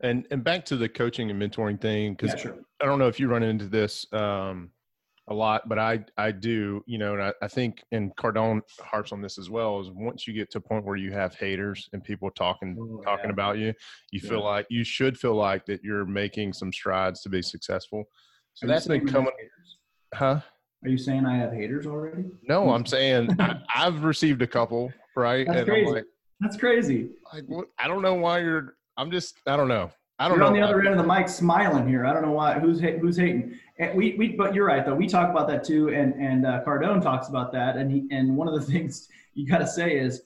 [0.00, 2.58] And and back to the coaching and mentoring thing, because Yeah, sure.
[2.80, 4.70] I don't know if you run into this um,
[5.28, 9.12] a lot, but I I do, you know, and I, I think and Cardone harps
[9.12, 9.80] on this as well.
[9.80, 13.02] Is once you get to a point where you have haters and people talking Oh,
[13.04, 13.32] talking yeah.
[13.32, 13.74] about you,
[14.12, 18.04] you feel like you should feel like that you're making some strides to be successful.
[18.54, 19.30] So that's been coming,
[20.14, 20.40] huh?
[20.84, 22.24] Are you saying I have haters already?
[22.42, 25.46] No, I'm saying I, I've received a couple, right?
[25.46, 25.86] That's and crazy.
[25.86, 26.04] I'm like,
[26.40, 27.10] That's crazy.
[27.32, 28.76] like what, I don't know why you're.
[28.96, 29.36] I'm just.
[29.46, 29.90] I don't know.
[30.18, 30.46] I don't You're know.
[30.48, 32.06] on the other end of the mic smiling here.
[32.06, 32.58] I don't know why.
[32.58, 33.58] Who's who's hating?
[33.78, 34.94] And we, we but you're right though.
[34.94, 37.76] We talk about that too, and and uh, Cardone talks about that.
[37.76, 40.22] And he and one of the things you got to say is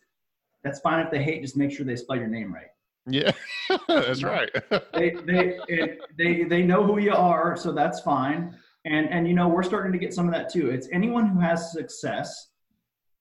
[0.62, 1.40] that's fine if they hate.
[1.42, 2.66] Just make sure they spell your name right.
[3.08, 3.30] Yeah,
[3.88, 4.50] that's right.
[4.92, 8.54] They they it, they they know who you are, so that's fine.
[8.84, 10.70] And and you know we're starting to get some of that too.
[10.70, 12.48] It's anyone who has success,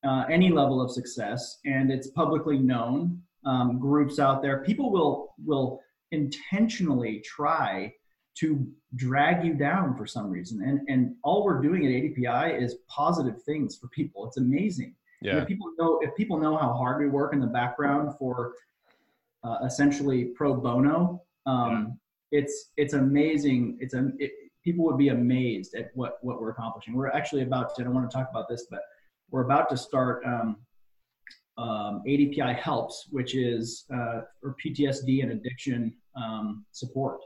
[0.05, 3.21] uh, any level of success, and it's publicly known.
[3.45, 5.81] Um, groups out there, people will will
[6.11, 7.93] intentionally try
[8.35, 10.63] to drag you down for some reason.
[10.63, 14.27] And and all we're doing at ADPI is positive things for people.
[14.27, 14.95] It's amazing.
[15.21, 18.53] Yeah, If people know if people know how hard we work in the background for
[19.43, 21.99] uh, essentially pro bono, um,
[22.31, 23.77] it's it's amazing.
[23.79, 24.31] It's a it,
[24.63, 26.93] people would be amazed at what what we're accomplishing.
[26.93, 27.81] We're actually about to.
[27.81, 28.81] I don't want to talk about this, but
[29.31, 30.57] we're about to start um,
[31.57, 37.19] um, ADPI helps, which is uh, for PTSD and addiction um, support.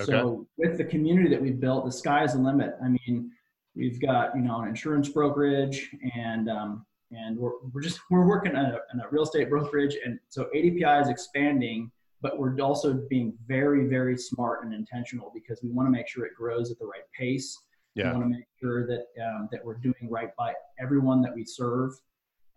[0.00, 0.12] Okay.
[0.12, 2.74] So with the community that we've built, the sky is the limit.
[2.82, 3.30] I mean,
[3.78, 8.54] we've got you know an insurance brokerage and um, and we're, we're just we're working
[8.54, 13.00] on a, on a real estate brokerage and so ADPI is expanding but we're also
[13.08, 16.78] being very very smart and intentional because we want to make sure it grows at
[16.78, 17.56] the right pace
[17.94, 21.44] we want to make sure that um, that we're doing right by everyone that we
[21.44, 21.92] serve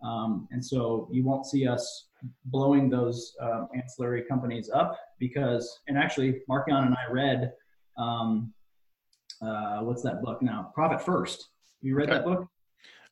[0.04, 2.08] um, and so you won't see us
[2.46, 7.54] blowing those um, ancillary companies up because and actually Mark Young and I read
[7.98, 8.54] um,
[9.42, 10.72] uh, what's that book now?
[10.76, 11.50] Profit first.
[11.82, 12.18] You read Okay.
[12.20, 12.48] that book?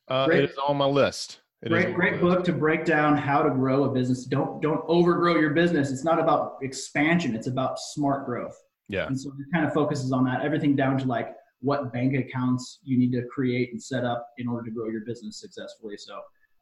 [0.08, 1.40] Uh, great- it is on my list.
[1.62, 2.22] It great great list.
[2.22, 4.24] book to break down how to grow a business.
[4.24, 5.90] Don't don't overgrow your business.
[5.90, 7.34] It's not about expansion.
[7.34, 8.56] It's about smart growth.
[8.88, 12.14] Yeah, and so it kind of focuses on that everything down to like what bank
[12.16, 15.96] accounts you need to create and set up in order to grow your business successfully.
[15.98, 16.18] So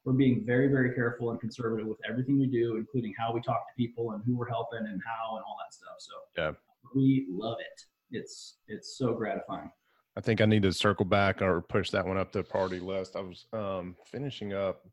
[0.08, 3.68] we're being very very careful and conservative with everything we do including how we talk
[3.68, 6.52] to people and who we're helping and how and all that stuff so Yeah.
[6.94, 7.82] we love it
[8.16, 9.70] it's it's so gratifying
[10.16, 13.14] I think I need to circle back or push that one up the party list.
[13.14, 14.84] I was um, finishing up.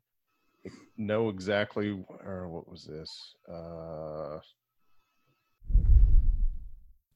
[0.96, 3.34] Know exactly or what was this?
[3.52, 4.38] Uh,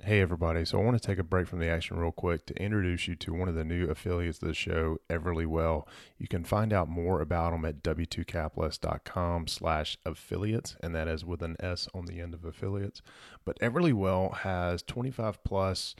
[0.02, 0.64] Hey, everybody.
[0.64, 3.16] So, I want to take a break from the action real quick to introduce you
[3.16, 5.86] to one of the new affiliates of the show, Everlywell.
[6.16, 11.42] You can find out more about them at w2capitalist.com slash affiliates, and that is with
[11.42, 13.02] an S on the end of affiliates.
[13.44, 15.94] But Everlywell has 25 plus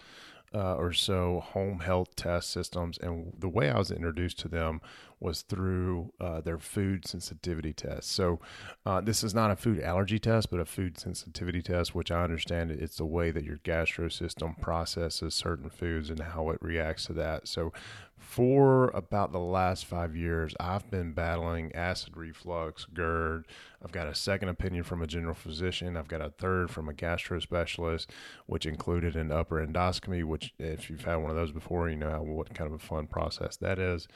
[0.54, 2.98] uh, or so home health test systems.
[2.98, 4.80] And the way I was introduced to them
[5.20, 8.10] was through uh, their food sensitivity test.
[8.10, 8.40] So
[8.86, 12.24] uh, this is not a food allergy test, but a food sensitivity test, which I
[12.24, 17.06] understand it's the way that your gastro system processes certain foods and how it reacts
[17.06, 17.46] to that.
[17.46, 17.72] So
[18.20, 23.46] for about the last five years, I've been battling acid reflux, GERD.
[23.82, 25.96] I've got a second opinion from a general physician.
[25.96, 28.10] I've got a third from a gastro specialist,
[28.46, 32.22] which included an upper endoscopy, which, if you've had one of those before, you know
[32.22, 34.06] what kind of a fun process that is.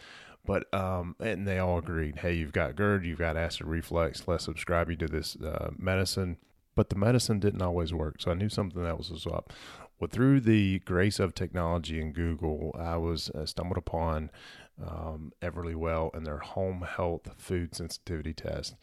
[0.46, 4.44] But, um, and they all agreed hey, you've got GERD, you've got acid reflux, let's
[4.44, 6.36] subscribe you to this uh, medicine.
[6.74, 8.16] But the medicine didn't always work.
[8.18, 9.52] So I knew something that was up.
[10.00, 14.30] Well, through the grace of technology and Google, I was uh, stumbled upon
[14.84, 18.74] um, Everlywell and their home health food sensitivity test.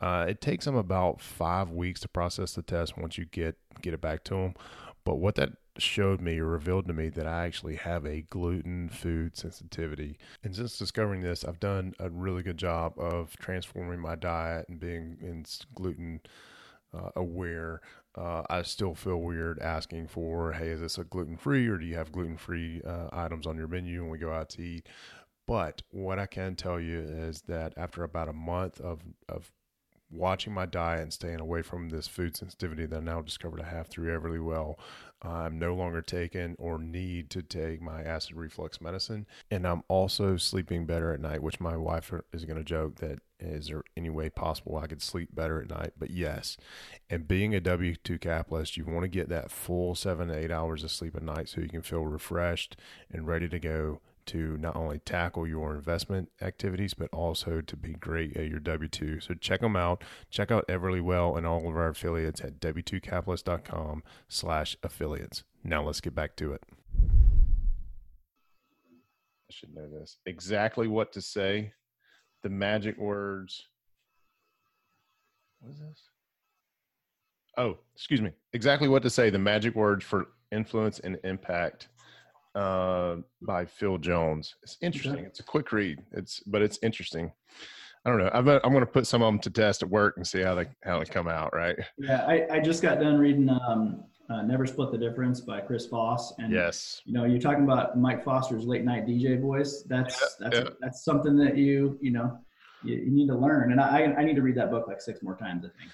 [0.00, 3.94] Uh, it takes them about five weeks to process the test once you get get
[3.94, 4.54] it back to them.
[5.04, 8.88] But what that showed me or revealed to me that I actually have a gluten
[8.88, 10.18] food sensitivity.
[10.42, 14.78] And since discovering this, I've done a really good job of transforming my diet and
[14.78, 16.20] being in gluten
[16.94, 17.80] uh, aware.
[18.14, 21.86] Uh, I still feel weird asking for, hey, is this a gluten free or do
[21.86, 24.88] you have gluten free uh, items on your menu when we go out to eat?
[25.46, 29.50] But what I can tell you is that after about a month of, of
[30.10, 33.68] watching my diet and staying away from this food sensitivity that I now discovered I
[33.68, 34.76] have through Everlywell,
[35.20, 39.26] I'm no longer taking or need to take my acid reflux medicine.
[39.50, 43.20] And I'm also sleeping better at night, which my wife is going to joke that
[43.40, 45.92] is there any way possible I could sleep better at night?
[45.98, 46.56] But yes.
[47.08, 50.50] And being a W 2 capitalist, you want to get that full seven to eight
[50.50, 52.76] hours of sleep at night so you can feel refreshed
[53.10, 57.94] and ready to go to not only tackle your investment activities, but also to be
[57.94, 59.20] great at your W 2.
[59.20, 60.04] So check them out.
[60.30, 65.44] Check out Everlywell and all of our affiliates at w2capitalist.com slash affiliates.
[65.64, 66.62] Now let's get back to it.
[69.48, 70.18] I should know this.
[70.26, 71.72] Exactly what to say.
[72.42, 73.66] The magic words.
[75.60, 76.02] What is this?
[77.56, 78.30] Oh, excuse me.
[78.52, 79.30] Exactly what to say.
[79.30, 81.88] The magic words for influence and impact
[82.54, 84.54] uh, by Phil Jones.
[84.62, 85.24] It's interesting.
[85.24, 86.02] It's a quick read.
[86.12, 87.32] It's but it's interesting.
[88.04, 88.30] I don't know.
[88.32, 90.54] I'm, I'm going to put some of them to test at work and see how
[90.54, 91.54] they how they come out.
[91.54, 91.76] Right.
[91.98, 95.86] Yeah, I, I just got done reading um, uh, "Never Split the Difference" by Chris
[95.86, 96.32] Voss.
[96.38, 99.82] and yes, you know, you're talking about Mike Foster's late night DJ voice.
[99.86, 100.74] That's yeah, that's yeah.
[100.80, 102.38] that's something that you you know
[102.82, 103.72] you, you, need to learn.
[103.72, 105.64] And I I need to read that book like six more times.
[105.64, 105.90] I think.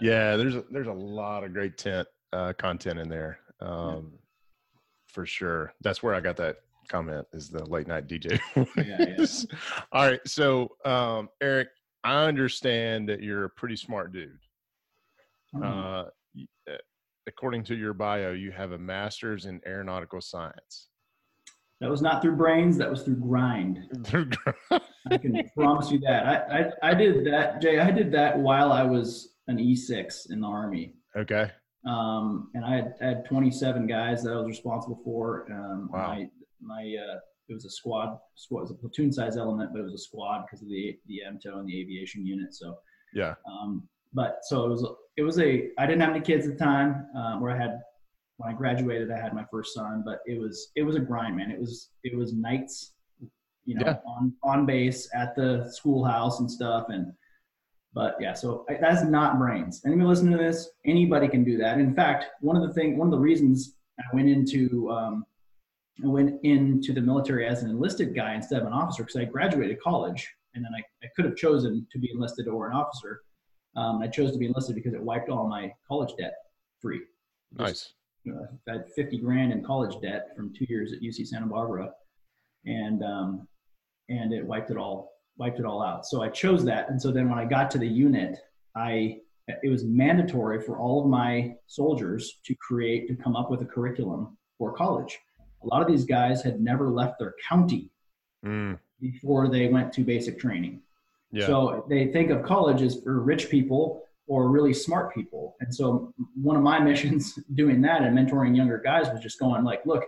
[0.00, 3.38] yeah, there's a, there's a lot of great tent uh, content in there.
[3.60, 4.12] Um,
[5.12, 5.74] for sure.
[5.82, 6.56] That's where I got that
[6.88, 8.38] comment is the late night DJ.
[8.76, 9.80] yeah, yeah.
[9.92, 10.20] All right.
[10.26, 11.68] So, um, Eric,
[12.04, 14.38] I understand that you're a pretty smart dude.
[15.54, 15.62] Mm-hmm.
[15.62, 16.02] Uh,
[16.70, 16.76] uh,
[17.26, 20.88] according to your bio, you have a master's in aeronautical science.
[21.80, 22.78] That was not through brains.
[22.78, 23.80] That was through grind.
[25.10, 26.26] I can promise you that.
[26.26, 27.80] I, I, I did that, Jay.
[27.80, 30.94] I did that while I was an E6 in the Army.
[31.16, 31.50] Okay.
[31.86, 35.46] Um, and I had, I had 27 guys that I was responsible for.
[35.50, 36.08] Um, wow.
[36.08, 36.28] My,
[36.60, 37.18] my uh,
[37.48, 39.98] it was a squad, squad, it was a platoon size element, but it was a
[39.98, 42.54] squad because of the the MTO and the aviation unit.
[42.54, 42.76] So
[43.14, 43.34] yeah.
[43.50, 46.64] Um, but so it was it was a I didn't have any kids at the
[46.64, 47.06] time.
[47.16, 47.80] Um, where I had
[48.36, 51.36] when I graduated, I had my first son, but it was it was a grind,
[51.36, 51.50] man.
[51.50, 52.94] It was it was nights,
[53.64, 53.96] you know, yeah.
[54.06, 57.12] on on base at the schoolhouse and stuff, and
[57.94, 59.82] but yeah, so that's not brains.
[59.84, 61.78] Anybody listening to this, anybody can do that.
[61.78, 65.26] In fact, one of the thing, one of the reasons I went into um,
[66.02, 69.24] I went into the military as an enlisted guy instead of an officer because I
[69.24, 73.22] graduated college and then I, I could have chosen to be enlisted or an officer.
[73.76, 76.34] Um, I chose to be enlisted because it wiped all my college debt
[76.80, 77.00] free.
[77.56, 77.92] Nice.
[78.26, 81.90] I had 50 grand in college debt from two years at UC Santa Barbara,
[82.64, 83.48] and um,
[84.08, 85.11] and it wiped it all
[85.42, 86.06] wiped it all out.
[86.06, 86.88] So I chose that.
[86.88, 88.38] And so then when I got to the unit,
[88.76, 89.18] I
[89.64, 93.64] it was mandatory for all of my soldiers to create to come up with a
[93.64, 95.18] curriculum for college.
[95.64, 97.90] A lot of these guys had never left their county
[98.46, 98.78] mm.
[99.00, 100.80] before they went to basic training.
[101.32, 101.46] Yeah.
[101.46, 105.56] So they think of college as for rich people or really smart people.
[105.60, 109.64] And so one of my missions doing that and mentoring younger guys was just going
[109.64, 110.04] like, look,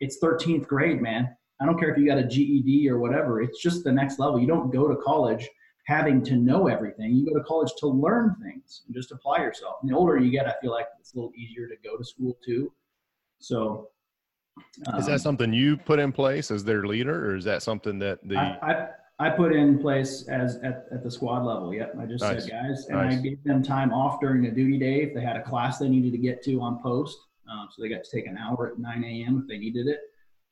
[0.00, 1.36] it's 13th grade, man.
[1.60, 3.42] I don't care if you got a GED or whatever.
[3.42, 4.40] It's just the next level.
[4.40, 5.48] You don't go to college
[5.86, 7.14] having to know everything.
[7.14, 9.76] You go to college to learn things and just apply yourself.
[9.82, 12.04] And the older you get, I feel like it's a little easier to go to
[12.04, 12.72] school too.
[13.40, 13.88] So,
[14.86, 17.98] um, is that something you put in place as their leader, or is that something
[18.00, 18.58] that the I,
[19.18, 21.74] I, I put in place as at, at the squad level?
[21.74, 22.44] Yep, I just nice.
[22.44, 23.18] said guys, and nice.
[23.18, 25.88] I gave them time off during a duty day if they had a class they
[25.88, 27.16] needed to get to on post.
[27.50, 29.40] Um, so they got to take an hour at 9 a.m.
[29.42, 30.00] if they needed it.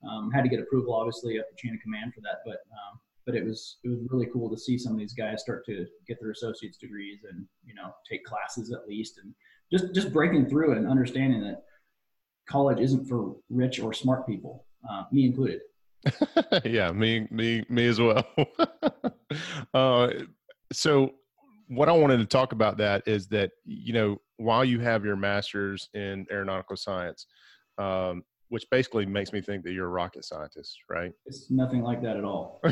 [0.08, 3.00] Um, had to get approval, obviously, up the chain of command for that, but um,
[3.26, 5.84] but it was it was really cool to see some of these guys start to
[6.06, 9.34] get their associate's degrees and you know take classes at least, and
[9.72, 11.62] just just breaking through and understanding that
[12.48, 15.60] college isn't for rich or smart people, uh, me included.
[16.64, 18.26] yeah, me me me as well.
[19.74, 20.08] uh,
[20.72, 21.12] so
[21.68, 25.16] what I wanted to talk about that is that you know while you have your
[25.16, 27.26] master's in aeronautical science,
[27.76, 31.12] um, which basically makes me think that you're a rocket scientist, right?
[31.26, 32.60] It's nothing like that at all.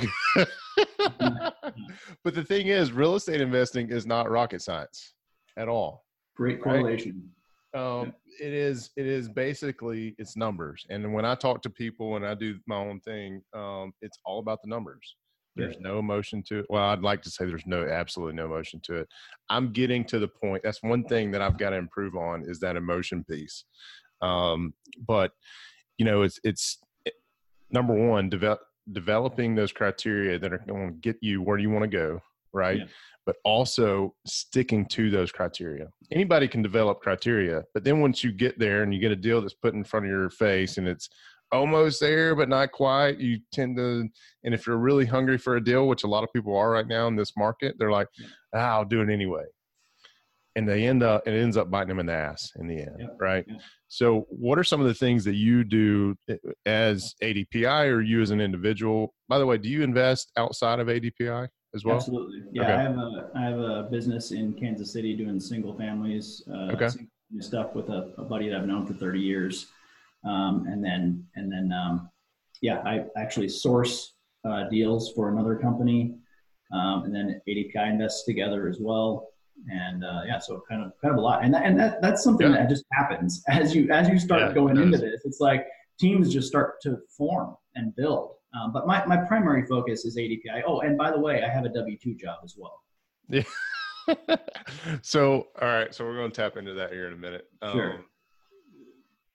[1.18, 5.14] but the thing is, real estate investing is not rocket science
[5.56, 6.04] at all.
[6.36, 7.30] Great correlation.
[7.74, 8.00] Right?
[8.00, 8.90] Um, it is.
[8.96, 10.86] It is basically it's numbers.
[10.88, 14.38] And when I talk to people and I do my own thing, um, it's all
[14.38, 15.16] about the numbers.
[15.56, 16.66] There's no emotion to it.
[16.68, 19.08] Well, I'd like to say there's no absolutely no emotion to it.
[19.48, 20.62] I'm getting to the point.
[20.62, 23.64] That's one thing that I've got to improve on is that emotion piece.
[24.22, 24.74] Um,
[25.06, 25.32] but
[25.98, 27.14] you know, it's it's it,
[27.70, 28.60] number one, develop
[28.92, 32.20] developing those criteria that are going to get you where you want to go,
[32.52, 32.78] right?
[32.78, 32.84] Yeah.
[33.24, 35.88] But also sticking to those criteria.
[36.12, 39.40] Anybody can develop criteria, but then once you get there and you get a deal
[39.40, 41.08] that's put in front of your face and it's
[41.52, 44.08] almost there but not quite, you tend to.
[44.44, 46.86] And if you're really hungry for a deal, which a lot of people are right
[46.86, 48.08] now in this market, they're like,
[48.54, 49.44] ah, "I'll do it anyway."
[50.56, 52.96] And they end up it ends up biting them in the ass in the end,
[52.98, 53.16] Yep.
[53.20, 53.44] right?
[53.46, 53.60] Yep.
[53.88, 58.20] So, what are some of the things that you do eh, as ADPI or you
[58.20, 59.14] as an individual?
[59.28, 61.96] By the way, do you invest outside of ADPI as well?
[61.96, 62.42] Absolutely.
[62.50, 62.72] Yeah, Okay.
[62.72, 66.88] I have a I have a business in Kansas City doing single families uh, Okay.
[66.88, 69.66] single stuff with a, a buddy that I've known for 30 years,
[70.24, 72.10] um, and then and then um,
[72.62, 74.14] yeah, I actually source
[74.44, 76.16] uh, deals for another company,
[76.72, 79.28] um, and then ADPI invests together as well.
[79.70, 82.22] And uh, yeah, so kind of kind of a lot, and that, and that that's
[82.22, 82.58] something Yeah.
[82.58, 85.22] that just happens as you as you start Yeah, going into this.
[85.24, 85.66] It's like
[85.98, 88.32] teams just start to form and build.
[88.54, 90.62] Um, but my, my primary focus is ADPI.
[90.66, 92.82] Oh, and by the way, I have a W two job as well.
[93.28, 93.42] Yeah.
[95.02, 95.94] so, all right.
[95.94, 97.46] So we're going to tap into that here in a minute.
[97.72, 97.92] Sure.
[97.94, 98.04] Um,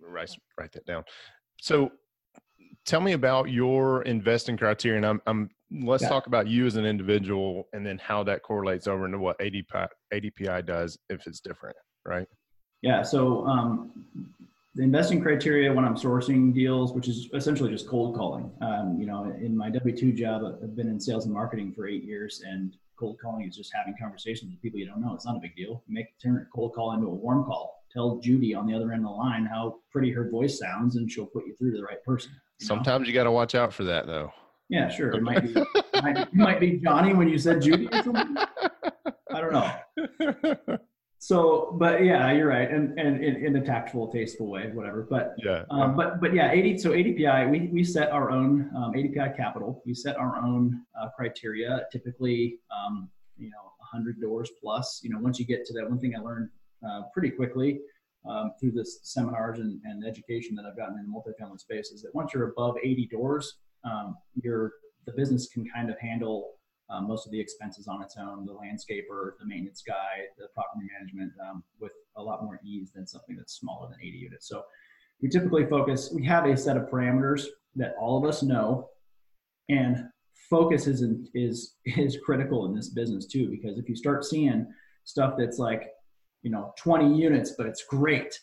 [0.02, 1.04] write write that down.
[1.60, 1.92] So,
[2.86, 4.98] tell me about your investing criteria.
[4.98, 6.10] And I'm, I'm let's Yeah.
[6.10, 9.88] talk about you as an individual, and then how that correlates over into what ADPI
[10.14, 12.28] ADPI does if it's different, right?
[12.82, 13.02] Yeah.
[13.04, 13.92] So um,
[14.76, 18.52] the investing criteria when I'm sourcing deals, which is essentially just cold calling.
[18.62, 21.88] Um, you know, in my W two job, I've been in sales and marketing for
[21.88, 25.14] eight years, and cold calling is just having conversations with people you don't know.
[25.14, 25.84] It's not a big deal.
[25.88, 27.84] Make turn a cold call into a warm call.
[27.92, 31.12] Tell Judy on the other end of the line how pretty her voice sounds, and
[31.12, 32.32] she'll put you through to the right person.
[32.60, 32.76] you know?
[32.76, 34.32] Sometimes you got to watch out for that, though.
[34.72, 35.12] Yeah, sure.
[35.12, 38.38] It might be, it might, it might be Johnny when you said Judy or something.
[39.34, 40.78] I don't know.
[41.24, 45.06] So, but yeah, you're right, and and in, in a tactful, tasteful way, whatever.
[45.08, 45.66] But yeah.
[45.70, 46.80] um, but but yeah, 80.
[46.80, 49.84] So ADPI, we we set our own um, ADPI capital.
[49.86, 51.86] We set our own uh, criteria.
[51.92, 53.08] Typically, um,
[53.38, 55.02] you know, 100 doors plus.
[55.04, 56.50] You know, once you get to that, one thing I learned
[56.84, 57.82] uh, pretty quickly
[58.28, 62.02] um, through the seminars and, and education that I've gotten in the multifamily space is
[62.02, 64.74] that once you're above 80 doors, um, your
[65.06, 66.52] the business can kind of handle
[66.92, 70.86] um, most of the expenses on its own, the landscaper, the maintenance guy, the property
[71.00, 74.48] management, um, with a lot more ease than something that's smaller than 80 units.
[74.48, 74.64] So
[75.22, 78.90] we typically focus, we have a set of parameters that all of us know,
[79.70, 80.04] and
[80.50, 84.68] focus is, is, is critical in this business too, because if you start seeing
[85.06, 85.84] stuff that's like,
[86.44, 88.38] you know, 20 units, but it's great,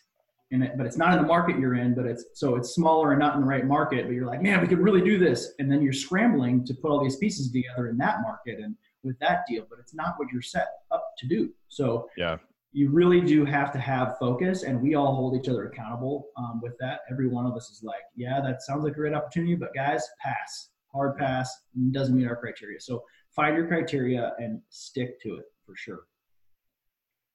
[0.50, 3.10] and it, but it's not in the market you're in, but it's so it's smaller
[3.12, 4.06] and not in the right market.
[4.06, 6.90] But you're like, man, we could really do this, and then you're scrambling to put
[6.90, 10.28] all these pieces together in that market and with that deal, but it's not what
[10.32, 11.50] you're set up to do.
[11.68, 12.38] So Yeah.
[12.72, 16.60] you really do have to have focus, and we all hold each other accountable um,
[16.62, 17.00] with that.
[17.10, 20.02] Every one of us is like, yeah, that sounds like a great opportunity, but guys,
[20.20, 21.54] pass, hard pass,
[21.92, 22.80] doesn't meet our criteria.
[22.80, 23.04] So
[23.36, 26.00] find your criteria and stick to it for sure.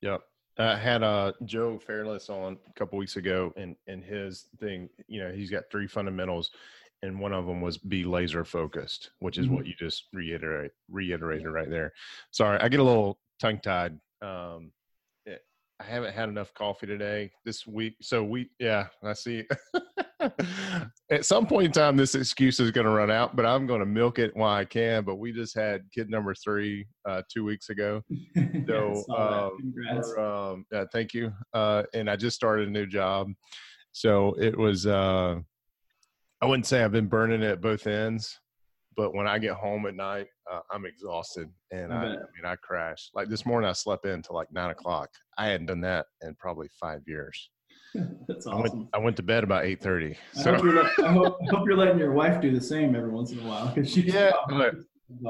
[0.02, 0.22] Yep.
[0.58, 5.20] I had uh, Joe Fairless on a couple weeks ago, and and his thing, you
[5.24, 6.52] know, he's got three fundamentals,
[7.02, 9.52] and one of them was be laser focused, which is Mhm.
[9.52, 11.92] what you just reiterate reiterated right there.
[12.32, 14.00] Sorry, I get a little tongue tied.
[14.22, 14.72] Um,
[15.28, 15.38] eh,
[15.80, 19.48] I haven't had enough coffee today this week, so we yeah, I see.
[21.12, 23.80] At some point in time, this excuse is going to run out, but I'm going
[23.80, 25.04] to milk it while I can.
[25.04, 28.02] But we just had kid number three uh, two weeks ago.
[28.66, 29.44] So, Saw that.
[29.44, 30.14] um, Congrats.
[30.18, 31.34] Um, yeah, thank you.
[31.54, 33.30] Uh, and I just started a new job,
[33.92, 34.88] so it was.
[34.88, 35.40] Uh,
[36.42, 38.40] I wouldn't say I've been burning it at both ends,
[38.96, 42.46] but when I get home at night, uh, I'm exhausted and I I, I mean
[42.46, 43.10] I crash.
[43.14, 45.10] Like this morning, I slept in till like nine o'clock.
[45.38, 47.50] I hadn't done that in probably five years.
[48.28, 48.68] That's I went.
[48.68, 48.90] awesome.
[48.94, 50.16] I went to bed about eight thirty.
[50.38, 52.96] I, So hope you're I, hope, I hope you're letting your wife do the same
[52.96, 54.82] every once in a while because she's Yeah, probably-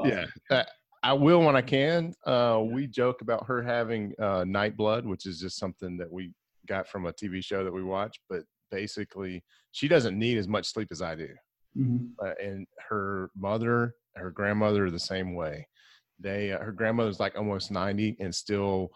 [0.04, 0.64] yeah, uh,
[1.02, 2.14] I will when I can.
[2.26, 6.32] Uh, we joke about her having uh, night blood, which is just something that we
[6.66, 8.16] got from a TV show that we watch.
[8.30, 11.28] But basically, she doesn't need as much sleep as I do.
[11.76, 12.12] Mhm.
[12.24, 15.66] Uh, and her mother, her grandmother, are the same way.
[16.20, 18.90] They, uh, her grandmother's like almost ninety and still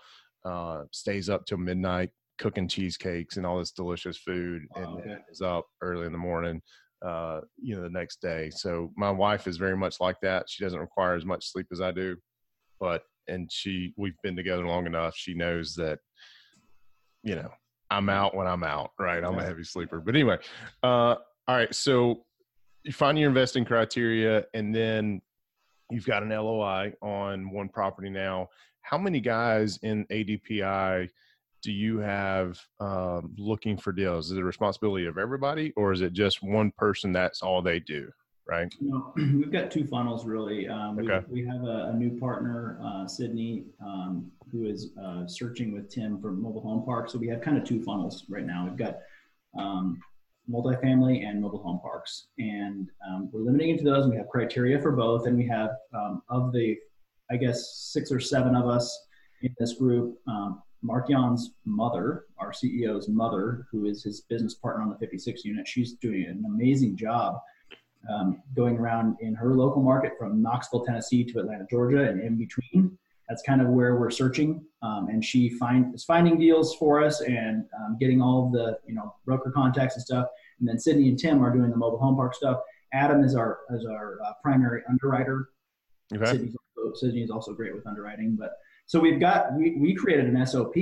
[0.46, 5.16] uh, stays up till midnight cooking cheesecakes and all this delicious food, and okay.
[5.31, 6.61] is up early in the morning
[7.05, 8.51] uh, you know, the next day.
[8.51, 10.46] So my wife is very much like that.
[10.48, 12.16] She doesn't require as much sleep as I do,
[12.81, 15.14] but and she we've been together long enough.
[15.16, 15.98] She knows that,
[17.22, 17.51] you know,
[17.90, 18.90] I'm out when I'm out.
[18.98, 20.01] Right, I'm a heavy sleeper.
[20.01, 20.38] But anyway,
[20.83, 21.74] uh, all right.
[21.74, 22.24] So
[22.85, 25.21] you find your investing criteria, and then
[25.90, 28.48] you've got an LOI on one property now.
[28.83, 31.08] How many guys in ADPI?
[31.63, 34.27] Do you have um, looking for deals?
[34.31, 37.81] Is it a responsibility of everybody, or is it just one person that's all they
[37.81, 38.11] do?
[38.46, 38.73] Right.
[38.81, 40.69] You know, we've got two funnels really.
[40.69, 41.27] Um, we, Okay.
[41.29, 46.19] we have a, a new partner, uh, Sydney, um, who is uh, searching with Tim
[46.21, 47.13] for mobile home parks.
[47.13, 48.65] So we have kind of two funnels right now.
[48.67, 49.00] We've got
[49.59, 50.00] um,
[50.50, 54.04] multifamily and mobile home parks, and um, we're limiting into those.
[54.04, 56.75] And we have criteria for both, and we have um, of the,
[57.31, 58.98] I guess, six or seven of us
[59.42, 60.17] in this group.
[60.27, 65.66] Um, Mark-Jan's mother, our CEO's mother, who is his business partner on the 56 unit,
[65.66, 67.40] she's doing an amazing job
[68.08, 72.37] um, going around in her local market from Knoxville, Tennessee to Atlanta, Georgia, and in
[72.37, 72.96] between.
[73.29, 77.20] That's kind of where we're searching, um, and she find is finding deals for us
[77.20, 80.29] and um, getting all of the you know broker contacts and stuff.
[80.60, 82.60] And then Sydney and Tim are doing the mobile home park stuff.
[82.94, 85.50] Adam is our is our uh, primary underwriter.
[86.14, 86.24] Okay.
[86.24, 88.52] Sydney's also, Sydney is also great with underwriting, but
[88.88, 90.74] so we've got we we created an SOP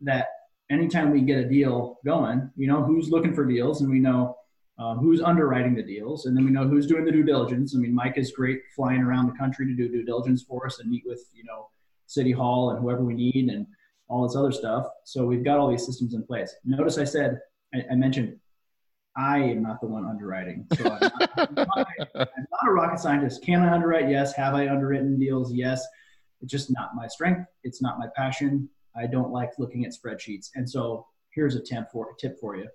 [0.00, 0.28] that
[0.70, 4.36] anytime we get a deal going, you know who's looking for deals and we know
[4.78, 7.74] um, who's underwriting the deals, and then we know who's doing the due diligence.
[7.74, 10.78] I mean, Mike is great flying around the country to do due diligence for us
[10.78, 11.68] and meet with you know
[12.06, 13.66] City Hall and whoever we need and
[14.06, 14.86] all this other stuff.
[15.02, 16.54] So we've got all these systems in place.
[16.64, 17.40] Notice I said
[17.74, 18.38] I, I mentioned
[19.16, 20.64] I am not the one underwriting.
[20.78, 23.42] So I'm not, I'm, not, I'm not, a rocket scientist.
[23.42, 24.08] Can I underwrite?
[24.08, 24.32] Yes.
[24.34, 25.52] Have I underwritten deals?
[25.52, 25.84] Yes.
[26.42, 27.46] It's just not my strength.
[27.64, 28.68] It's not my passion.
[28.96, 30.50] I don't like looking at spreadsheets.
[30.54, 32.68] And so here's a tip for a tip for you.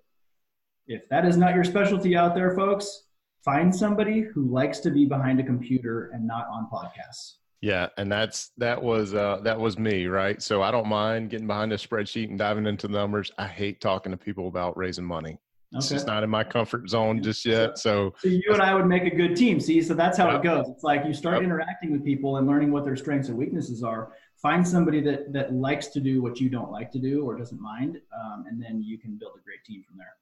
[0.88, 3.04] If that is not your specialty out there, folks,
[3.44, 7.34] find somebody who likes to be behind a computer and not on podcasts.
[7.62, 10.42] Yeah, and that's that was uh, that was me, right?
[10.42, 13.32] So I don't mind getting behind a spreadsheet and diving into the numbers.
[13.38, 15.40] I hate talking to people about raising money.
[15.74, 15.80] Okay.
[15.80, 17.78] It's just not in my comfort zone just yet.
[17.78, 19.60] So, so you and I would make a good team.
[19.60, 20.40] See, so that's how yep.
[20.40, 20.70] it goes.
[20.70, 21.44] It's like you start yep.
[21.44, 24.14] interacting with people and learning what their strengths and weaknesses are.
[24.42, 27.60] Find somebody that that likes to do what you don't like to do or doesn't
[27.60, 30.14] mind, um, and then you can build a great team from there.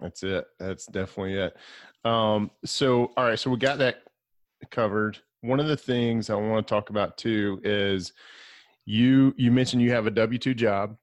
[0.00, 0.46] That's it.
[0.58, 1.56] That's definitely it.
[2.04, 3.38] Um, so, all right.
[3.38, 4.04] So we got that
[4.70, 5.18] covered.
[5.42, 8.14] One of the things I want to talk about too is
[8.86, 9.34] you.
[9.36, 10.96] You mentioned you have a W two job.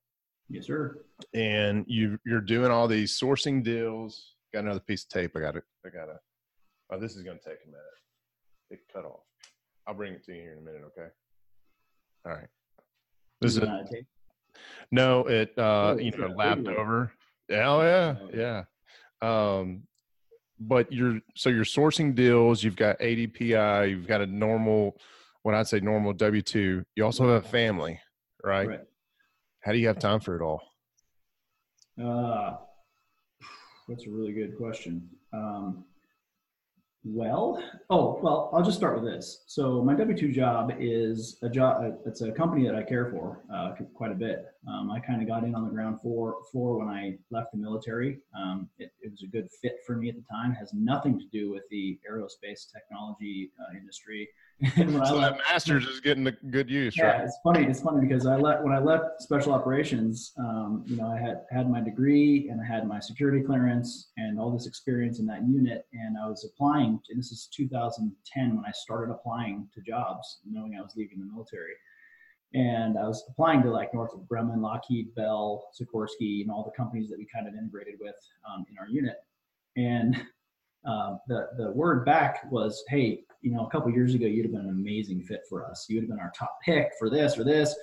[0.49, 1.05] Yes, sir.
[1.33, 4.35] And you you're doing all these sourcing deals.
[4.53, 5.31] Got another piece of tape.
[5.35, 5.63] I got it.
[5.85, 6.19] I got to.
[6.91, 7.85] Oh, this is going to take a minute.
[8.69, 9.23] It cut off.
[9.87, 10.81] I'll bring it to you here in a minute.
[10.87, 11.09] Okay.
[12.25, 12.47] All right.
[13.39, 14.05] This is, it.
[14.91, 17.11] No, it uh, oh, you know lapped over.
[17.51, 18.63] Oh yeah, oh, yeah.
[19.21, 19.83] Um,
[20.59, 22.63] but you're so you're sourcing deals.
[22.63, 23.89] You've got ADPI.
[23.89, 24.97] You've got a normal,
[25.41, 26.85] what I'd say normal W two.
[26.95, 27.99] You also have a family,
[28.43, 28.67] right?
[28.67, 28.79] right?
[29.61, 30.61] How do you have time for it all?
[31.99, 32.57] Uh,
[33.87, 35.09] that's a really good question.
[35.33, 35.85] Um,
[37.03, 39.43] well, oh, well, I'll just start with this.
[39.47, 43.73] So my W-2 job is a job, it's a company that I care for uh,
[43.95, 44.50] quite a bit.
[44.67, 47.57] Um, I kind of got in on the ground floor, floor when I left the
[47.57, 48.19] military.
[48.39, 51.17] Um, it, it, was a good fit for me at the time, it has nothing
[51.17, 54.29] to do with the aerospace technology uh, industry.
[54.75, 57.21] so that master's is getting a good use, yeah, right?
[57.21, 57.65] it's funny.
[57.65, 60.33] It's funny because I left when I left special operations.
[60.37, 64.39] Um, you know, I had had my degree and I had my security clearance and
[64.39, 66.99] all this experience in that unit, and I was applying.
[67.09, 71.25] And this is 2010 when I started applying to jobs, knowing I was leaving the
[71.25, 71.73] military.
[72.53, 77.09] And I was applying to like Northrop Grumman, Lockheed, Bell, Sikorsky, and all the companies
[77.09, 78.15] that we kind of integrated with
[78.49, 79.17] um, in our unit.
[79.77, 80.21] And
[80.85, 84.51] uh, the the word back was, hey, you know, a couple years ago, you'd have
[84.51, 85.85] been an amazing fit for us.
[85.87, 87.73] You would have been our top pick for this or this.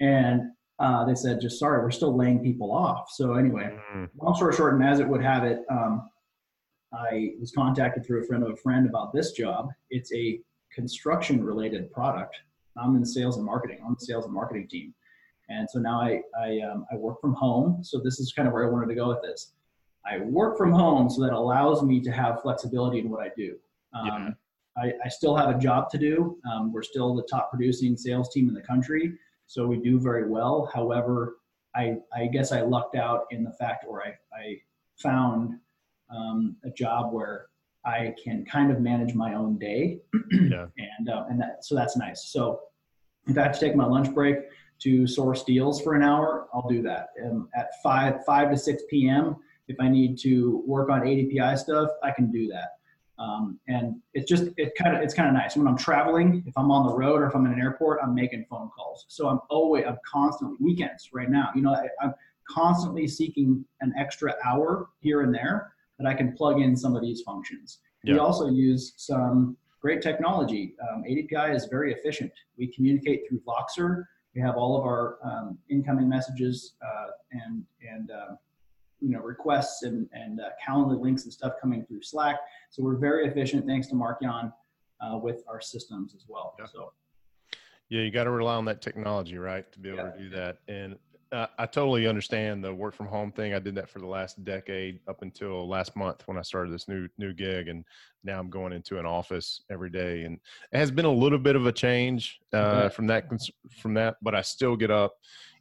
[0.00, 0.42] And
[0.78, 3.10] uh, they said, just sorry, we're still laying people off.
[3.10, 4.04] So anyway, mm-hmm.
[4.24, 6.08] long story short, and as it would have it, um,
[6.92, 9.70] I was contacted through a friend of a friend about this job.
[9.90, 10.40] It's a
[10.72, 12.36] construction related product.
[12.78, 13.78] I'm in sales and marketing.
[13.84, 14.94] I'm the sales and marketing team.
[15.48, 17.82] And so now I, I, um, I work from home.
[17.82, 19.52] So this is kind of where I wanted to go with this.
[20.04, 23.56] I work from home so that allows me to have flexibility in what I do.
[23.94, 24.30] Um, yeah.
[24.82, 26.38] I, I, still have a job to do.
[26.50, 29.14] Um, we're still the top producing sales team in the country,
[29.46, 30.70] so we do very well.
[30.72, 31.38] However,
[31.74, 34.60] I, I guess I lucked out in the fact, or I, I
[34.96, 35.54] found
[36.14, 37.46] um, a job where
[37.84, 40.00] I can kind of manage my own day,
[40.30, 40.66] yeah.
[40.98, 42.30] and uh, and that so that's nice.
[42.30, 42.60] So
[43.28, 44.36] if I have to take my lunch break
[44.80, 47.08] to source deals for an hour, I'll do that.
[47.24, 49.36] Um, at five five to six p.m.
[49.68, 52.70] If I need to work on ADPI stuff, I can do that.
[53.18, 56.44] Um, and it's just it kind of it's kind of nice when I'm traveling.
[56.46, 59.04] If I'm on the road or if I'm in an airport, I'm making phone calls.
[59.08, 61.50] So I'm always I'm constantly weekends right now.
[61.54, 62.14] You know I, I'm
[62.48, 67.02] constantly seeking an extra hour here and there that I can plug in some of
[67.02, 67.80] these functions.
[68.04, 68.14] Yeah.
[68.14, 70.74] We also use some great technology.
[70.90, 72.32] Um, ADPI is very efficient.
[72.56, 74.04] We communicate through Voxer.
[74.34, 78.34] We have all of our um, incoming messages uh, and and uh,
[79.00, 82.36] you know requests and and uh, calendar links and stuff coming through Slack.
[82.70, 84.52] So we're very efficient thanks to Mark-Jan
[85.00, 86.54] uh, with our systems as well.
[86.58, 86.66] Yeah.
[86.66, 86.92] So
[87.88, 90.10] yeah, you got to rely on that technology, right, to be able yeah.
[90.10, 90.58] to do that.
[90.68, 90.96] And
[91.32, 93.54] uh, I totally understand the work from home thing.
[93.54, 96.88] I did that for the last decade up until last month when I started this
[96.88, 97.84] new new gig, and
[98.24, 100.38] now I'm going into an office every day, and
[100.72, 103.24] it has been a little bit of a change uh, from that
[103.80, 104.16] from that.
[104.22, 105.14] But I still get up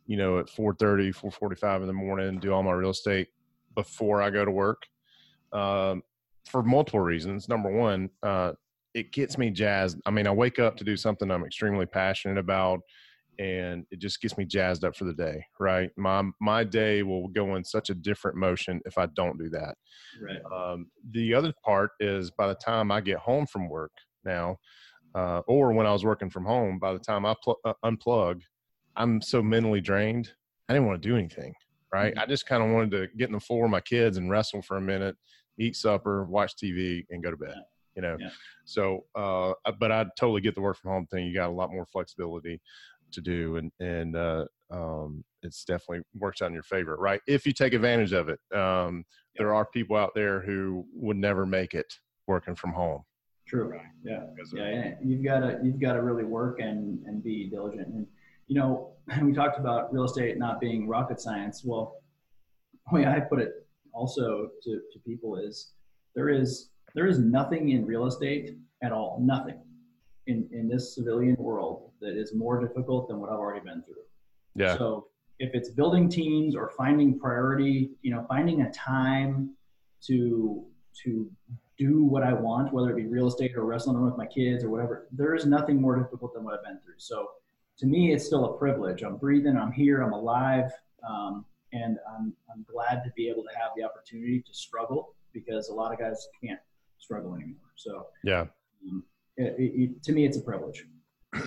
[0.07, 3.27] you know, at 4:30, 4:45 in the morning, do all my real estate
[3.75, 4.87] before I go to work.
[5.51, 6.01] Um,
[6.45, 7.49] for multiple reasons.
[7.49, 8.53] Number one, uh,
[8.93, 9.99] it gets me jazzed.
[10.05, 12.79] I mean, I wake up to do something I'm extremely passionate about,
[13.39, 15.43] and it just gets me jazzed up for the day.
[15.59, 19.49] Right, my my day will go in such a different motion if I don't do
[19.49, 19.75] that.
[20.21, 20.41] Right.
[20.73, 23.91] Um, the other part is by the time I get home from work
[24.25, 24.57] now,
[25.15, 28.41] uh, or when I was working from home, by the time I pl- uh, unplug,
[28.95, 30.31] I'm so mentally drained.
[30.69, 31.53] I didn't want to do anything.
[31.93, 32.13] Right.
[32.13, 32.21] Mhm.
[32.21, 34.61] I just kind of wanted to get in the floor with my kids and wrestle
[34.61, 35.15] for a minute,
[35.57, 37.53] eat supper, watch TV, and go to bed.
[37.55, 37.61] Yeah.
[37.95, 38.17] You know.
[38.19, 38.29] Yeah.
[38.65, 41.25] So, uh, but I totally get the work from home thing.
[41.25, 42.61] You got a lot more flexibility
[43.11, 47.21] to do, and and uh, um, it's definitely works out in your favor, right?
[47.27, 48.39] If you take advantage of it.
[48.55, 49.05] Um,
[49.37, 51.85] There are people out there who would never make it
[52.25, 53.03] working from home.
[53.47, 53.79] True.
[54.03, 54.23] Yeah.
[54.23, 54.63] of- Yeah,
[54.99, 57.87] and you've got to you've got to really work and and be diligent.
[57.87, 58.07] And
[58.47, 61.63] you know, we talked about real estate not being rocket science.
[61.63, 62.01] Well,
[62.89, 63.51] the way I put it
[63.93, 65.73] also to, to people is
[66.15, 69.59] there is there is nothing in real estate at all, nothing
[70.27, 74.03] in in this civilian world that is more difficult than what I've already been through.
[74.55, 74.77] Yeah.
[74.77, 75.07] So
[75.39, 79.55] if it's building teams or finding priority, you know, finding a time
[80.07, 80.65] to
[81.03, 81.29] to
[81.77, 84.69] do what I want, whether it be real estate or wrestling with my kids or
[84.69, 86.95] whatever, there is nothing more difficult than what I've been through.
[86.97, 87.29] So
[87.77, 89.03] to me, it's still a privilege.
[89.03, 90.71] I'm breathing, I'm here, I'm alive,
[91.07, 95.69] um, and I'm I'm glad to be able to have the opportunity to struggle because
[95.69, 96.59] a lot of guys can't
[96.97, 97.71] struggle anymore.
[97.75, 98.45] So yeah.
[98.89, 99.03] um,
[99.37, 100.85] it, it, to me, it's a privilege.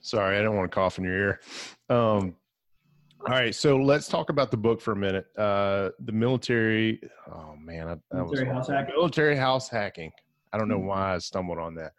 [0.00, 1.40] Sorry, I don't want to cough in your ear.
[1.88, 2.34] Um,
[3.26, 5.26] all right, so let's talk about the book for a minute.
[5.36, 7.00] Uh, the military.
[7.30, 8.94] Oh man, I, that was Military house hacking.
[8.96, 10.10] military house hacking.
[10.52, 10.86] I don't know Mhm.
[10.86, 11.92] why I stumbled on that.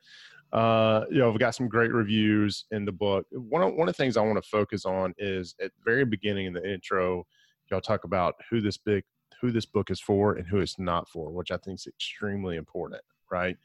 [0.52, 3.26] Uh, you know, I've got some great reviews in the book.
[3.32, 6.04] One of, one of the things I want to focus on is at the very
[6.04, 7.26] beginning in the intro,
[7.70, 9.04] y'all talk about who this big
[9.40, 12.58] who this book is for and who it's not for, which I think is extremely
[12.58, 13.02] important,
[13.32, 13.58] right?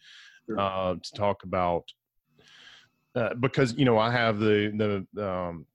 [0.47, 0.61] Sure.
[0.61, 1.85] Uh, to talk about
[3.17, 5.67] uh, because you know I have the the um,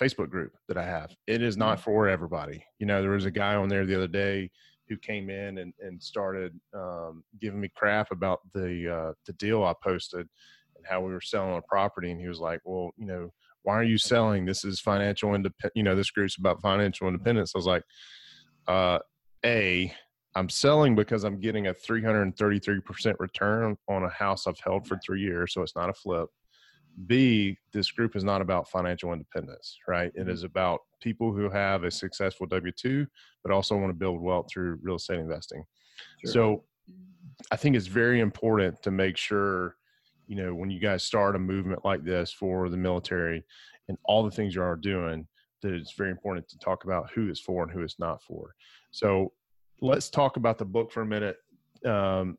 [0.00, 1.14] Facebook group that I have.
[1.26, 2.64] It is not for everybody.
[2.78, 4.50] You know, there was a guy on there the other day
[4.88, 9.64] who came in and, and started um, giving me crap about the uh, the deal
[9.64, 10.26] I posted
[10.76, 13.32] and how we were selling a property, and he was like, "Well, you know,
[13.62, 14.46] why are you selling?
[14.46, 15.74] This is financial independence.
[15.74, 17.84] You know, this group's about financial independence." I was like,
[18.66, 19.00] uh,
[19.44, 19.92] "A,
[20.38, 24.98] I'm selling because I'm getting a 333 percent return on a house I've held for
[25.04, 26.28] three years, so it's not a flip."
[27.06, 30.10] B, this group is not about financial independence, right?
[30.14, 30.30] It mm-hmm.
[30.30, 33.06] is about people who have a successful W 2,
[33.42, 35.64] but also want to build wealth through real estate investing.
[36.24, 36.32] Sure.
[36.32, 36.64] So
[37.52, 39.76] I think it's very important to make sure,
[40.26, 43.44] you know, when you guys start a movement like this for the military
[43.88, 45.26] and all the things you are doing,
[45.62, 48.54] that it's very important to talk about who it's for and who it's not for.
[48.90, 49.32] So
[49.80, 51.36] let's talk about the book for a minute.
[51.84, 52.36] Um,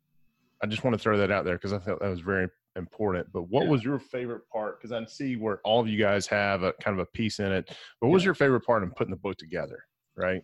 [0.64, 3.28] I just want to throw that out there because I thought that was very important.
[3.32, 3.70] But what Yeah.
[3.70, 4.80] was your favorite part?
[4.80, 7.52] Because I see where all of you guys have a kind of a piece in
[7.52, 7.68] it.
[8.02, 9.86] But what was your favorite part in putting the book together?
[10.18, 10.42] Right.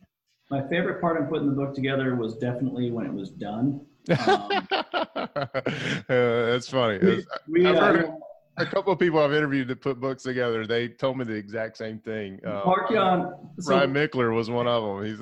[0.50, 3.82] My favorite part in putting the book together was definitely when it was done.
[4.28, 7.00] Um, uh, that's funny.
[7.00, 8.10] we, we, I've uh, heard it.
[8.58, 10.66] a couple of people I've interviewed that put books together.
[10.68, 12.40] They told me the exact same thing.
[12.46, 15.06] Uh, Mark-Jan, so Ryan Mickler was one of them.
[15.06, 15.20] He's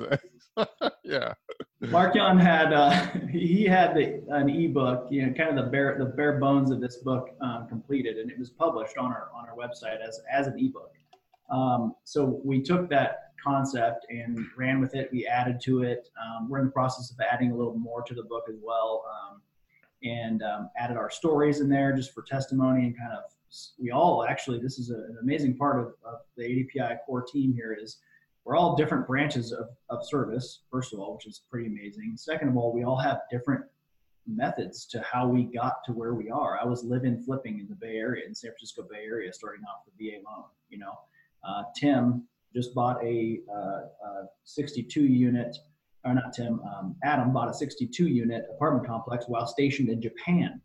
[1.04, 1.34] yeah.
[1.80, 6.06] Mark-Jan had uh, he had the, an ebook, you know, kind of the bare the
[6.06, 9.56] bare bones of this book um, completed, and it was published on our on our
[9.56, 10.92] website as as an ebook.
[11.50, 15.10] Um, so we took that concept and ran with it.
[15.12, 16.08] We added to it.
[16.22, 19.04] Um, we're in the process of adding a little more to the book as well,
[19.12, 19.42] um,
[20.02, 23.24] and um, added our stories in there just for testimony and kind of.
[23.78, 27.54] We all actually, this is a, an amazing part of, of the ADPI core team
[27.54, 27.98] here is
[28.44, 32.14] we're all different branches of, of service, first of all, which is pretty amazing.
[32.16, 33.64] Second of all, we all have different
[34.26, 36.58] methods to how we got to where we are.
[36.60, 39.82] I was living flipping in the Bay Area, in San Francisco Bay Area, starting off
[39.86, 40.44] with VA loan.
[40.68, 40.98] You know,
[41.46, 42.24] uh, Tim
[42.54, 43.56] just bought a, uh,
[44.06, 45.56] a 62 unit,
[46.04, 50.60] or not Tim, um, Adam bought a 62 unit apartment complex while stationed in Japan.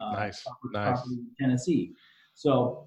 [0.00, 0.86] Uh, Nice, property- nice.
[1.00, 1.92] property in Tennessee.
[2.34, 2.86] So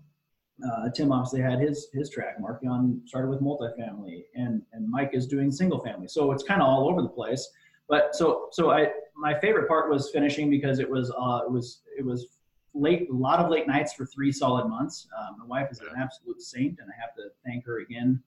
[0.66, 2.40] uh, Tim obviously had his his track.
[2.40, 6.08] Mark-Jan started with multifamily, and and Mike is doing single family.
[6.08, 7.50] So it's kind of all over the place.
[7.88, 11.82] But so so I my favorite part was finishing because it was uh, it was
[11.98, 12.28] it was
[12.74, 15.08] late a lot of late nights for three solid months.
[15.18, 18.22] Um, my wife is an absolute saint, and I have to thank her again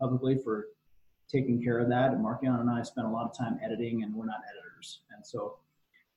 [0.00, 0.66] publicly for
[1.28, 2.12] taking care of that.
[2.12, 5.26] And Mark-Jan and I spent a lot of time editing, and we're not editors, and
[5.26, 5.58] so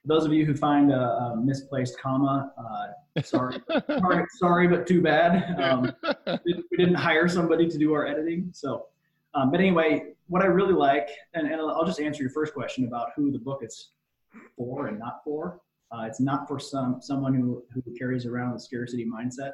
[0.05, 5.01] those of you who find a, a misplaced comma, uh, sorry, sorry, sorry, but too
[5.01, 5.59] bad.
[5.59, 5.91] Um,
[6.45, 8.49] we didn't hire somebody to do our editing.
[8.53, 8.87] So,
[9.35, 12.85] um, but anyway, what I really like, and, and, I'll just answer your first question
[12.85, 13.89] about who the book is
[14.57, 15.59] for and not for.
[15.91, 19.51] Uh, it's not for some someone who who carries around a scarcity mindset.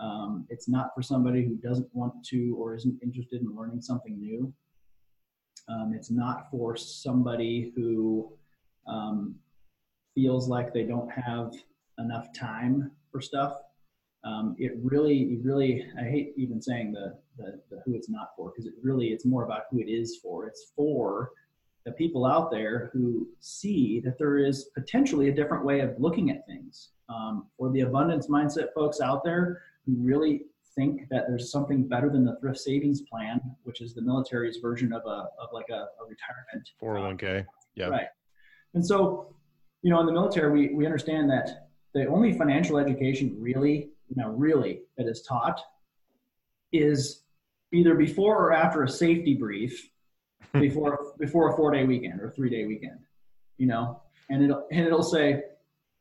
[0.00, 4.18] Um, it's not for somebody who doesn't want to or isn't interested in learning something
[4.18, 4.52] new.
[5.68, 8.32] Um, it's not for somebody who
[8.86, 9.36] um,
[10.14, 11.52] feels like they don't have
[11.98, 13.56] enough time for stuff.
[14.24, 18.50] Um, it really, really, I hate even saying the, the, the who it's not for
[18.50, 20.46] because it really, it's more about who it is for.
[20.46, 21.30] It's for
[21.84, 26.30] the people out there who see that there is potentially a different way of looking
[26.30, 26.90] at things.
[27.08, 30.42] Um, for the abundance mindset folks out there who really
[30.74, 34.92] think that there's something better than the thrift savings plan, which is the military's version
[34.92, 37.44] of a of like a, a retirement 401k.
[37.74, 37.88] Yeah.
[37.88, 38.06] Right.
[38.74, 39.34] And so,
[39.82, 44.16] you know, in the military, we we understand that the only financial education really, you
[44.16, 45.60] know, really that is taught
[46.72, 47.22] is
[47.72, 49.90] either before or after a safety brief,
[50.52, 52.98] before before a four day weekend or three day weekend,
[53.58, 55.42] you know, and it'll and it'll say,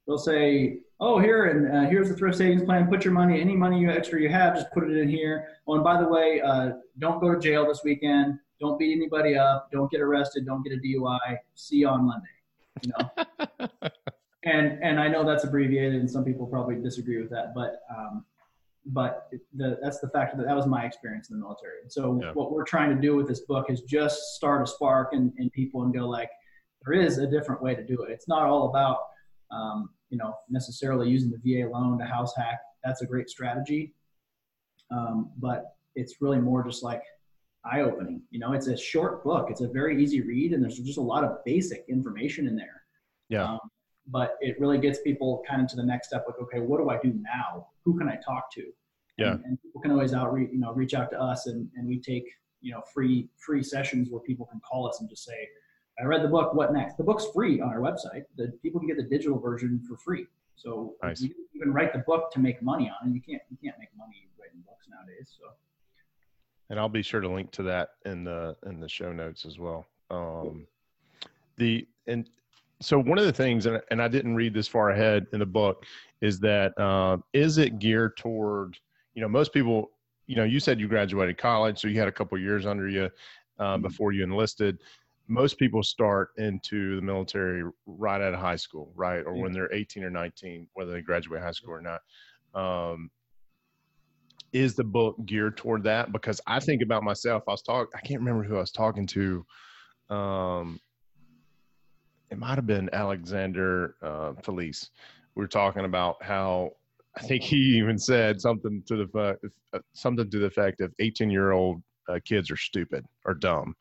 [0.08, 2.88] they'll say oh, here and uh, here's the thrift savings plan.
[2.88, 5.48] Put your money, any money you extra you have, just put it in here.
[5.68, 8.40] Oh, and by the way, uh, don't go to jail this weekend.
[8.60, 9.70] Don't beat anybody up.
[9.72, 10.46] Don't get arrested.
[10.46, 11.38] Don't get a DUI.
[11.56, 12.28] See you on Monday.
[12.82, 13.70] You know.
[14.44, 18.26] and and I know that's abbreviated, and some people probably disagree with that, but um,
[18.86, 21.82] but the, that's the fact that that was my experience in the military.
[21.88, 22.32] So yeah.
[22.34, 25.50] what we're trying to do with this book is just start a spark in, in
[25.52, 26.30] people and go like,
[26.84, 28.12] there is a different way to do it.
[28.12, 29.00] It's not all about
[29.52, 32.60] um, you know necessarily using the VA loan to house hack.
[32.84, 33.94] That's a great strategy,
[34.90, 37.04] um, but it's really more just like
[37.66, 38.22] eye opening.
[38.32, 39.48] You know, it's a short book.
[39.50, 42.84] It's a very easy read, and there's just a lot of basic information in there.
[43.30, 43.46] Yeah.
[43.46, 43.60] Um,
[44.08, 46.26] but it really gets people kind of to the next step.
[46.28, 47.68] Like, okay, what do I do now?
[47.86, 48.64] Who can I talk to?
[49.18, 49.34] Yeah.
[49.34, 52.00] And, and people can always outreach, you know, reach out to us, and and we
[52.00, 52.26] take
[52.62, 55.48] you know free free sessions where people can call us and just say,
[56.00, 56.54] I read the book.
[56.54, 56.98] What next?
[56.98, 58.24] The book's free on our website.
[58.38, 60.26] The people can get the digital version for free.
[60.56, 61.22] So nice.
[61.22, 63.14] you, can write the book to make money on it.
[63.14, 65.36] You can't you can't make money writing books nowadays.
[65.40, 65.48] So.
[66.72, 69.60] And I'll be sure to link to that in the in the show notes as
[69.60, 69.86] well.
[70.10, 70.66] Um,
[71.58, 72.28] the and
[72.82, 75.46] so one of the things, and, and I didn't read this far ahead in the
[75.46, 75.86] book,
[76.22, 78.78] is that uh, is it geared toward
[79.14, 79.92] you know most people
[80.26, 83.12] you know you said you graduated college, so you had a couple years under you
[83.60, 83.82] uh, mm-hmm.
[83.84, 84.80] before you enlisted
[85.32, 89.24] most people start into the military right out of high school, right?
[89.26, 89.42] Or yeah.
[89.42, 92.02] when they're 18 or 19, whether they graduate high school or not.
[92.54, 93.10] Um,
[94.54, 96.12] is the book geared toward that?
[96.12, 97.44] Because I think about myself.
[97.48, 97.92] I was talking.
[97.96, 99.46] I can't remember who I was talking to.
[100.10, 100.80] Um,
[102.30, 104.90] it might have been Alexander uh, Felice.
[105.36, 106.72] We were talking about how
[107.18, 109.38] I think he even said something to the
[109.74, 113.76] uh, something to the effect of 18 year old uh, kids are stupid or dumb.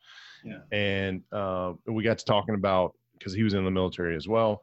[0.45, 0.61] Yeah.
[0.73, 4.62] And uh, we got to talking about because he was in the military as well,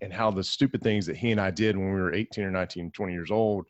[0.00, 2.50] and how the stupid things that he and I did when we were 18 or
[2.50, 3.66] 19, 20 years old,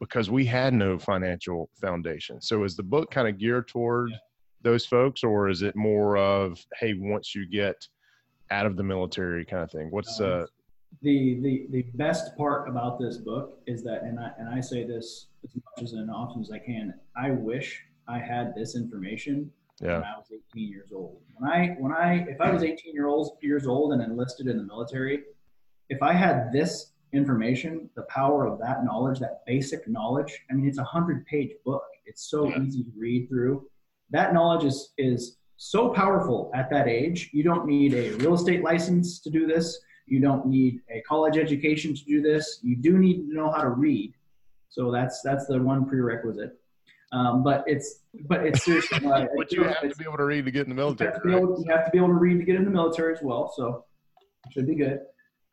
[0.00, 2.40] because we had no financial foundation.
[2.40, 4.16] So is the book kind of geared toward yeah.
[4.62, 7.86] those folks, or is it more of hey, once you get
[8.50, 9.88] out of the military kind of thing?
[9.90, 10.46] What's uh,
[11.02, 14.84] the the the best part about this book is that, and I and I say
[14.84, 16.94] this as much as and often as I can.
[17.16, 19.94] I wish I had this information yeah.
[19.94, 21.20] when I was 18 years old.
[21.36, 24.56] When I when I if I was 18 year old years old and enlisted in
[24.56, 25.24] the military,
[25.88, 30.66] if I had this information, the power of that knowledge, that basic knowledge, I mean
[30.66, 31.84] it's a hundred page book.
[32.06, 32.62] It's so yeah.
[32.62, 33.66] easy to read through.
[34.10, 37.30] That knowledge is is so powerful at that age.
[37.32, 39.78] You don't need a real estate license to do this.
[40.06, 42.60] You don't need a college education to do this.
[42.62, 44.14] You do need to know how to read.
[44.68, 46.58] So that's that's the one prerequisite.
[47.12, 49.06] Um, but it's but it's seriously.
[49.06, 51.08] Uh, but you have to be able to read to get in the military.
[51.08, 52.64] You have, to be able, you have to be able to read to get in
[52.64, 53.52] the military as well.
[53.56, 53.84] So
[54.46, 55.00] it should be good.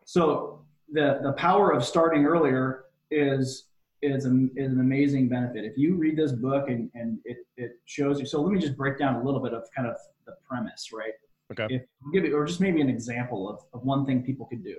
[0.06, 3.66] So the the power of starting earlier is
[4.02, 5.66] is an, is an amazing benefit.
[5.66, 8.78] If you read this book and, and it, it shows you, so let me just
[8.78, 11.14] break down a little bit of kind of the premise, right?
[11.52, 11.76] Okay.
[11.76, 11.84] If
[12.14, 14.78] give it, or just maybe an example of, of one thing people could do.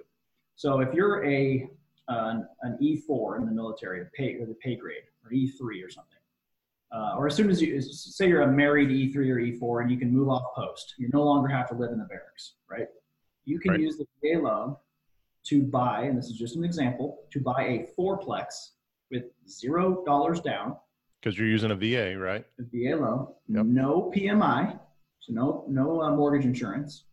[0.56, 1.68] So if you're a
[2.08, 5.90] an, an E4 in the military, a pay or the pay grade, or E3 or
[5.90, 6.18] something,
[6.92, 9.98] uh, or as soon as you say you're a married E3 or E4 and you
[9.98, 12.86] can move off post, you no longer have to live in the barracks, right?
[13.44, 13.80] You can right.
[13.80, 14.76] use the VA loan
[15.48, 18.70] to buy, and this is just an example, to buy a fourplex
[19.10, 20.76] with zero dollars down.
[21.20, 22.44] Because you're using a VA, right?
[22.58, 23.66] A VA loan, yep.
[23.66, 24.78] no PMI,
[25.20, 27.04] so no no uh, mortgage insurance.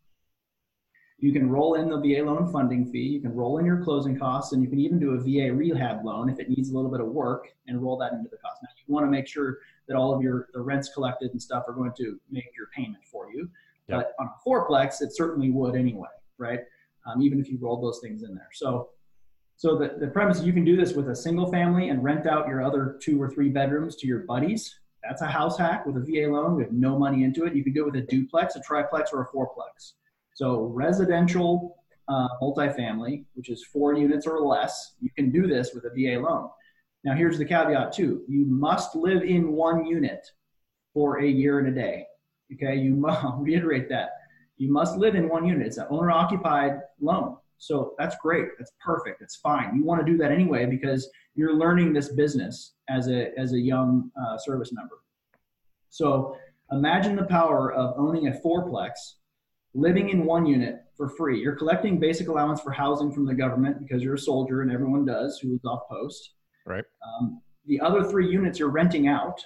[1.20, 4.18] You can roll in the VA loan funding fee, you can roll in your closing
[4.20, 6.92] costs, and you can even do a VA rehab loan if it needs a little
[6.92, 8.62] bit of work and roll that into the cost.
[8.62, 11.64] Now, you want to make sure that all of your the rents collected and stuff
[11.68, 13.50] are going to make your payment for you.
[13.88, 14.00] Yep.
[14.00, 16.62] But on a fourplex, it certainly would anyway, right?
[17.06, 18.50] Um, even if you rolled those things in there.
[18.54, 18.90] So,
[19.58, 22.48] so the, the premise you can do this with a single family and rent out
[22.48, 24.80] your other two or three bedrooms to your buddies.
[25.04, 26.56] That's a house hack with a VA loan.
[26.56, 27.56] We have no money into it.
[27.56, 29.94] You can do it with a duplex, a triplex, or a fourplex.
[30.34, 31.78] So residential
[32.08, 36.20] uh, multifamily, which is four units or less, you can do this with a VA
[36.20, 36.50] loan.
[37.04, 40.26] Now, here's the caveat too: you must live in one unit
[40.94, 42.06] for a year and a day.
[42.54, 44.12] Okay, you must reiterate that.
[44.64, 45.68] You must live in one unit.
[45.68, 47.36] It's an owner occupied loan.
[47.58, 48.48] So that's great.
[48.58, 49.20] That's perfect.
[49.20, 49.76] That's fine.
[49.76, 53.60] You want to do that anyway because you're learning this business as a, as a
[53.60, 55.00] young uh, service member.
[55.90, 56.38] So
[56.72, 58.92] imagine the power of owning a fourplex,
[59.74, 61.42] living in one unit for free.
[61.42, 65.04] You're collecting basic allowance for housing from the government because you're a soldier and everyone
[65.04, 66.36] does who is off post.
[66.66, 66.86] Right.
[67.06, 69.42] Um, the other three units you're renting out,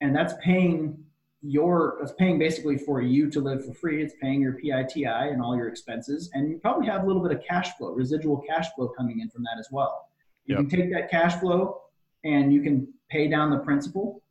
[0.00, 0.96] and that's paying
[1.42, 4.02] your it's paying basically for you to live for free.
[4.02, 7.32] It's paying your PITI and all your expenses, and you probably have a little bit
[7.32, 10.08] of cash flow, residual cash flow coming in from that as well.
[10.46, 10.68] You yep.
[10.68, 11.82] can take that cash flow
[12.24, 14.22] and you can pay down the principal,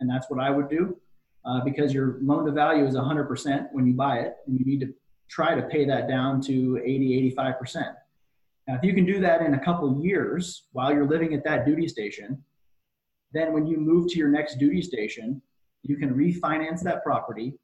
[0.00, 0.96] and that's what I would do
[1.46, 4.80] uh, because your loan to value is 100% when you buy it, and you need
[4.80, 4.92] to
[5.28, 7.94] try to pay that down to 80, 85%.
[8.66, 11.64] Now, if you can do that in a couple years while you're living at that
[11.64, 12.42] duty station,
[13.32, 15.40] then when you move to your next duty station,
[15.88, 17.54] you can refinance that property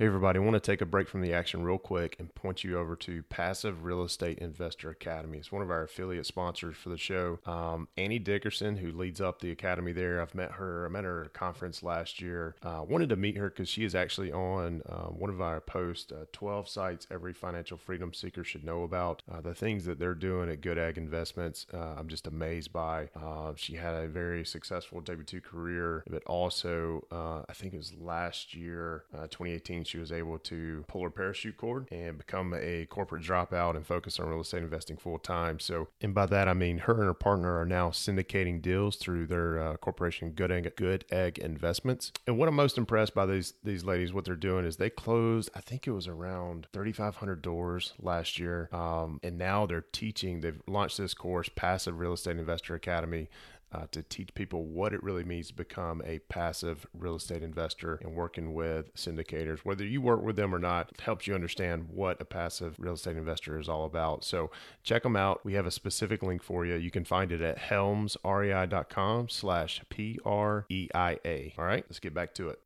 [0.00, 2.62] Hey, everybody, I want to take a break from the action real quick and point
[2.62, 5.38] you over to Passive Real Estate Investor Academy.
[5.38, 7.40] It's one of our affiliate sponsors for the show.
[7.44, 10.86] Um, Annie Dickerson, who leads up the academy there, I've met her.
[10.86, 12.54] I met her at a conference last year.
[12.62, 16.12] Uh, wanted to meet her because she is actually on uh, one of our posts
[16.12, 19.24] uh, 12 sites every financial freedom seeker should know about.
[19.28, 23.08] Uh, the things that they're doing at Good Egg Investments, uh, I'm just amazed by.
[23.20, 27.94] Uh, she had a very successful W 2 career, but also, I think it was
[28.00, 33.22] last year, 2018 she was able to pull her parachute cord and become a corporate
[33.22, 35.58] dropout and focus on real estate investing full time.
[35.58, 39.26] So, and by that I mean her and her partner are now syndicating deals through
[39.26, 42.12] their uh, corporation Good Egg, Good Egg Investments.
[42.26, 45.50] And what I'm most impressed by these these ladies, what they're doing is they closed,
[45.54, 50.40] I think it was around 3,500 doors last year, um, and now they're teaching.
[50.40, 53.28] They've launched this course, Passive Real Estate Investor Academy
[53.72, 57.96] uh, to teach people what it really means to become a passive real estate investor
[58.02, 59.60] and working with syndicators.
[59.60, 63.16] Whether you work with them or not, helps you understand what a passive real estate
[63.16, 64.24] investor is all about.
[64.24, 64.50] So
[64.82, 65.44] check them out.
[65.44, 66.76] We have a specific link for you.
[66.76, 71.54] You can find it at helmsrei.com slash P-R-E-I-A.
[71.58, 72.60] All right, let's get back to it.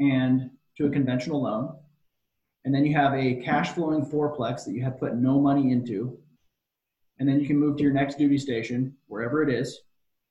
[0.00, 1.76] And to a conventional loan.
[2.64, 6.18] And then you have a cash flowing fourplex that you have put no money into
[7.22, 9.82] and then you can move to your next duty station, wherever it is,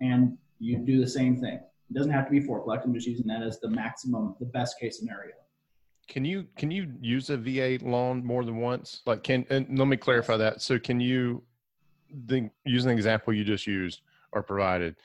[0.01, 1.53] and you do the same thing.
[1.53, 2.83] It doesn't have to be fourplex.
[2.83, 5.31] I'm just using that as the maximum, the best case scenario.
[6.09, 9.03] Can you can you use a VA loan more than once?
[9.05, 10.61] Like, can and let me clarify that.
[10.61, 11.43] So, can you
[12.25, 14.01] the use an example you just used
[14.33, 14.97] or provided?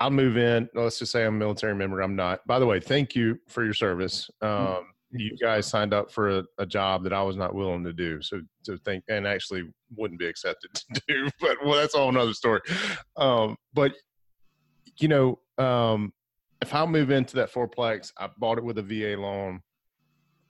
[0.00, 0.68] I'll move in.
[0.74, 2.02] Let's just say I'm a military member.
[2.02, 2.46] I'm not.
[2.46, 4.30] By the way, thank you for your service.
[4.42, 7.92] Um, you guys signed up for a, a, job that I was not willing to
[7.92, 8.20] do.
[8.22, 9.64] So to think and actually
[9.96, 12.60] wouldn't be accepted to do, but well, that's all another story.
[13.16, 13.92] Um, but
[14.98, 16.12] you know, um,
[16.60, 19.60] if I move into that fourplex, I bought it with a VA loan.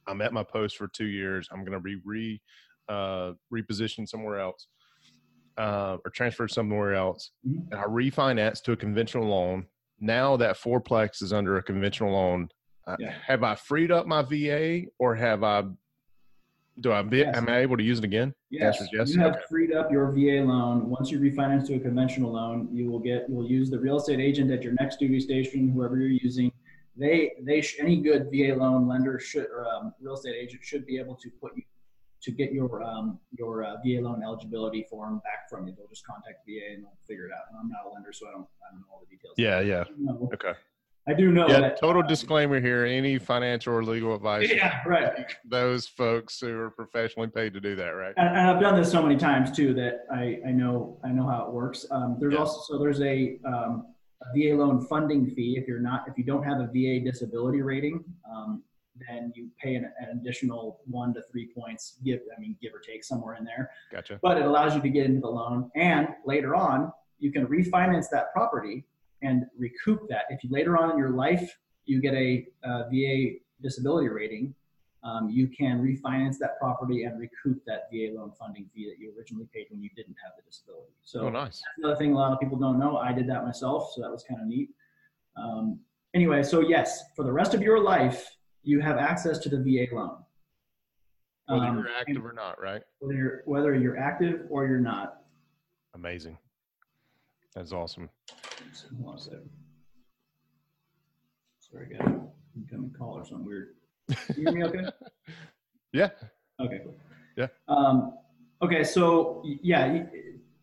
[0.06, 1.48] I'm at my post for two years.
[1.52, 2.40] I'm going to be re
[2.88, 4.66] uh, repositioned somewhere else
[5.56, 7.72] uh, or transferred somewhere else, mm-hmm.
[7.72, 9.66] and I refinance to a conventional loan.
[10.00, 12.48] Now that fourplex is under a conventional loan
[12.98, 13.14] yeah.
[13.26, 15.64] Have I freed up my VA or have I?
[16.80, 17.18] Do I be?
[17.18, 17.36] Yes.
[17.36, 18.34] Am I able to use it again?
[18.50, 18.82] Yes.
[18.92, 19.10] yes.
[19.10, 19.40] You have okay.
[19.48, 20.88] freed up your VA loan.
[20.88, 23.28] Once you refinance to a conventional loan, you will get.
[23.28, 26.50] You will use the real estate agent at your next duty station, whoever you're using.
[26.96, 30.86] They they sh- any good VA loan lender should or um, real estate agent should
[30.86, 31.62] be able to put you
[32.22, 35.74] to get your um, your uh, VA loan eligibility form back from you.
[35.76, 37.44] They'll just contact VA and they'll figure it out.
[37.50, 39.34] And I'm not a lender, so I don't I don't know all the details.
[39.36, 39.84] Yeah, yeah.
[40.34, 40.58] Okay.
[41.08, 41.48] I do know.
[41.48, 44.48] Yeah, that, total disclaimer here: any financial or legal advice.
[44.52, 45.34] Yeah, right.
[45.44, 48.14] Those folks who are professionally paid to do that, right?
[48.16, 51.26] And, and I've done this so many times too that I, I know I know
[51.26, 51.86] how it works.
[51.90, 52.40] Um, there's yeah.
[52.40, 53.86] also so there's a, um,
[54.22, 57.62] a, VA loan funding fee if you're not if you don't have a VA disability
[57.62, 58.62] rating, um,
[59.08, 61.98] then you pay an, an, additional one to three points.
[62.04, 63.72] Give I mean give or take somewhere in there.
[63.90, 64.20] Gotcha.
[64.22, 68.06] But it allows you to get into the loan, and later on you can refinance
[68.12, 68.84] that property
[69.22, 70.24] and recoup that.
[70.30, 71.50] If you later on in your life
[71.84, 74.54] you get a uh, VA disability rating,
[75.04, 79.12] um, you can refinance that property and recoup that VA loan funding fee that you
[79.18, 80.92] originally paid when you didn't have the disability.
[81.02, 81.60] So Oh, nice.
[81.60, 82.98] that's another thing a lot of people don't know.
[82.98, 84.70] I did that myself, so that was kind of neat.
[85.36, 85.80] Um,
[86.14, 88.28] anyway, so yes, for the rest of your life,
[88.62, 90.18] you have access to the VA loan.
[91.46, 92.82] Whether Um, you're active or not, right?
[93.00, 95.16] whether you're whether you're active or you're not.
[95.94, 96.38] Amazing.
[97.54, 98.08] That's awesome.
[98.34, 99.50] A second.
[101.60, 103.74] Sorry, I got an incoming call or something weird.
[104.08, 104.84] You hear me okay?
[105.94, 106.08] Yeah.
[106.58, 106.94] Okay, cool.
[107.36, 107.48] Yeah.
[107.68, 108.14] Um,
[108.62, 110.08] okay, so yeah, you,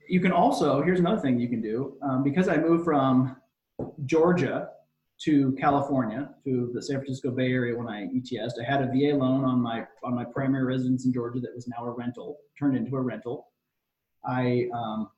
[0.08, 1.98] you can also, here's another thing you can do.
[2.02, 3.36] Um, because I moved from
[4.06, 4.70] Georgia
[5.20, 9.16] to California, to the San Francisco Bay Area when I ETS'd, I had a VA
[9.16, 12.76] loan on my, on my primary residence in Georgia that was now a rental, turned
[12.76, 13.50] into a rental.
[14.28, 15.10] I, um,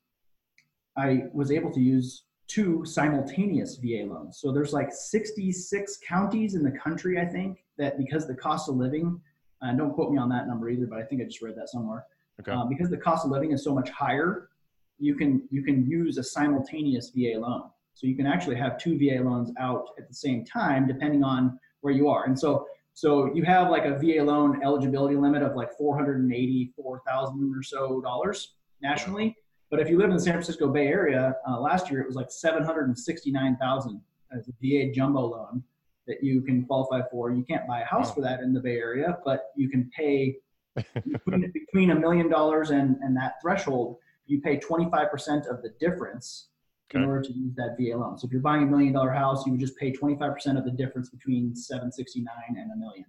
[0.98, 4.40] I was able to use two simultaneous VA loans.
[4.40, 8.76] So there's like 66 counties in the country, I think, that because the cost of
[8.76, 9.20] living,
[9.62, 11.70] and don't quote me on that number either, but I think I just read that
[11.70, 12.06] somewhere.
[12.42, 12.52] Okay.
[12.52, 14.50] Uh, because the cost of living is so much higher,
[14.98, 17.64] you can you can use a simultaneous VA loan.
[17.94, 21.60] So you can actually have two VA loans out at the same time, depending on
[21.82, 22.26] where you are.
[22.26, 26.20] And so so you have like a VA loan eligibility limit of like four hundred
[26.20, 29.36] and eighty-four thousand or so dollars nationally.
[29.72, 32.16] But if you live in the San Francisco Bay Area, uh, last year it was
[32.16, 34.02] like seven hundred and sixty-nine thousand
[34.36, 35.64] as a VA jumbo loan
[36.08, 37.32] that you can qualify for.
[37.32, 38.16] You can't buy a house Wow.
[38.16, 40.36] for that in the Bay Area, but you can pay
[40.76, 46.48] between, between a million dollars and, and that threshold, you pay 25% of the difference
[46.94, 48.18] in order to use that VA loan.
[48.18, 50.72] So if you're buying a million dollar house, you would just pay 25% of the
[50.72, 53.06] difference between 769 and a million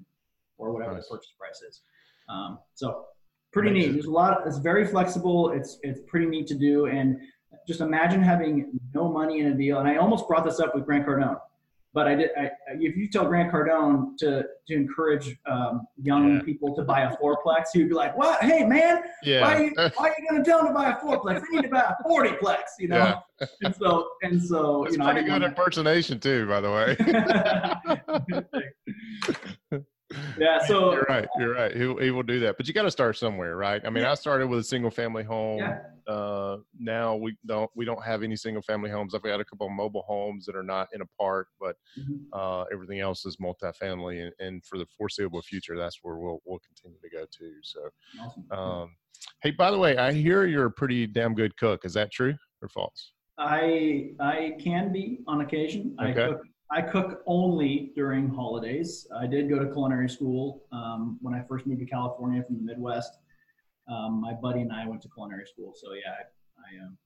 [0.59, 1.09] or whatever Nice.
[1.09, 1.81] the purchase price is.
[2.29, 3.07] Um, so
[3.53, 3.93] pretty neat.
[3.93, 5.51] There's a lot, it's very flexible.
[5.51, 6.87] It's, it's pretty neat to do.
[6.87, 7.19] And
[7.69, 9.79] just imagine having no money in a deal.
[9.79, 11.39] And I almost brought this up with Grant Cardone,
[11.95, 12.31] but I did.
[12.37, 12.51] I,
[12.81, 16.43] if you tell Grant Cardone to to encourage um, young Yeah.
[16.43, 18.43] people to buy a fourplex, he'd be like, "What?
[18.43, 21.43] Hey, man, why are you why are you gonna tell them to buy a fourplex?
[21.43, 23.47] They need to buy a fortyplex, you know." Yeah.
[23.63, 26.97] And so and so, It's you know, pretty good impersonation too, by the way.
[30.39, 30.59] yeah.
[30.67, 31.29] So you're right.
[31.39, 31.73] You're right.
[31.77, 33.83] He, he will do that, but you got to start somewhere, right?
[33.85, 34.13] I mean, Yeah.
[34.13, 35.59] I started with a single family home.
[35.61, 39.15] yeah, Uh, now we don't we don't have any single family homes.
[39.15, 42.21] I've got a couple of mobile homes that are not in a park, but Mhm.
[42.33, 46.61] uh, everything else is multifamily, and, and for the foreseeable future, that's where we'll we'll
[46.61, 47.53] continue to go to.
[47.63, 47.81] So,
[48.21, 48.51] awesome.
[48.59, 48.97] um,
[49.43, 51.85] hey, by the way, I hear you're a pretty damn good cook.
[51.85, 53.13] Is that true or false?
[53.39, 55.95] I I can be on occasion.
[55.99, 56.27] I Okay.
[56.29, 56.43] cook
[56.73, 59.07] I cook only during holidays.
[59.15, 62.63] I did go to culinary school um, when I first moved to California from the
[62.63, 63.19] Midwest.
[63.89, 66.97] Um, my buddy and I went to culinary school, so yeah, I, I, um,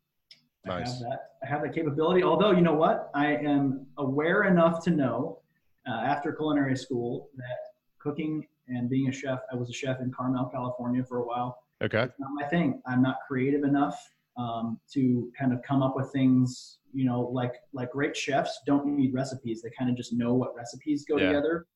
[0.67, 0.93] I Nice.
[0.93, 1.21] have that.
[1.43, 2.23] I have that capability.
[2.23, 5.41] Although you know what, I am aware enough to know
[5.89, 7.59] uh, after culinary school that
[7.99, 9.41] cooking and being a chef.
[9.53, 12.03] I was a chef in Carmel, California, for a while Okay.
[12.05, 12.81] it's not my thing.
[12.87, 16.79] I'm not creative enough um, to kind of come up with things.
[16.93, 19.61] You know, like like great chefs don't need recipes.
[19.63, 21.27] They kind of just know what recipes go Yeah.
[21.27, 21.67] together.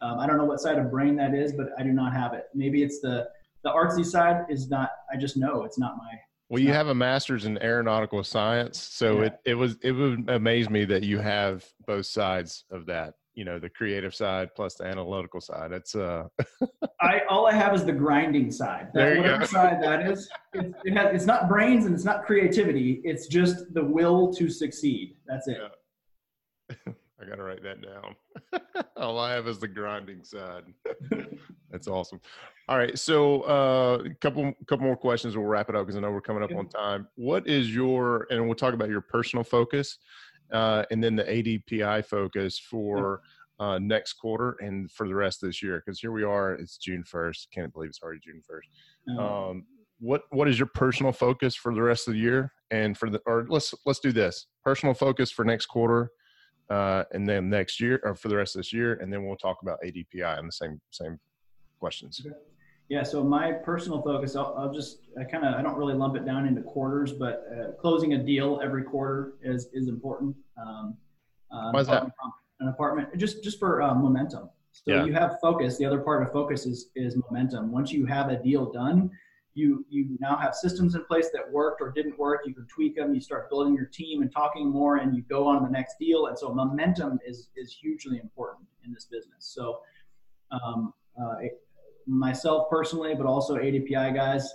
[0.00, 2.32] Um, I don't know what side of brain that is, but I do not have
[2.32, 2.44] it.
[2.54, 3.28] Maybe it's the
[3.62, 4.90] the artsy side is not.
[5.12, 6.10] I just know it's not my.
[6.48, 9.26] Well, you have a master's in aeronautical science, so Yeah.
[9.26, 13.14] it, it was it would amaze me that you have both sides of that.
[13.34, 15.72] You know, the creative side plus the analytical side.
[15.72, 16.24] It's uh,
[17.00, 18.88] I all I have is the grinding side.
[18.92, 19.46] That, There you whatever go.
[19.46, 23.00] side that is, it, it has, it's not brains and it's not creativity.
[23.04, 25.16] It's just the will to succeed.
[25.26, 25.58] That's it.
[25.60, 26.92] Yeah.
[27.20, 28.16] I gotta write that down.
[28.96, 30.64] All I have is the grinding side.
[31.70, 32.20] That's awesome.
[32.68, 35.36] All right, so a uh, couple couple more questions.
[35.36, 37.08] We'll wrap it up because I know we're coming up on time.
[37.16, 39.98] What is your and we'll talk about your personal focus,
[40.52, 43.20] uh, and then the ADPI focus for
[43.58, 45.82] uh, next quarter and for the rest of this year.
[45.84, 47.48] Because here we are, it's June first.
[47.52, 48.68] Can't believe it's already June first.
[49.08, 49.66] Um, Um,
[50.00, 53.20] what what is your personal focus for the rest of the year and for the
[53.26, 56.10] or let's let's do this personal focus for next quarter
[56.70, 59.36] uh, and then next year or for the rest of this year and then we'll
[59.36, 61.20] talk about ADPI and the same same
[61.78, 62.22] questions.
[62.90, 66.16] Yeah, so my personal focus, I'll, I'll just, I kind of, I don't really lump
[66.16, 70.34] it down into quarters, but uh, closing a deal every quarter is is important.
[70.60, 70.96] Um,
[71.52, 72.02] um, Why is that?
[72.58, 74.50] An apartment, just just for uh, momentum.
[74.72, 75.04] So Yeah.
[75.04, 75.78] you have focus.
[75.78, 77.70] The other part of focus is is momentum.
[77.70, 79.08] Once you have a deal done,
[79.54, 82.40] you you now have systems in place that worked or didn't work.
[82.44, 83.14] You can tweak them.
[83.14, 86.26] You start building your team and talking more, and you go on the next deal.
[86.26, 89.44] And so momentum is is hugely important in this business.
[89.56, 89.80] So.
[90.50, 91.62] Um, uh, it-
[92.10, 94.52] myself personally, but also ADPI guys,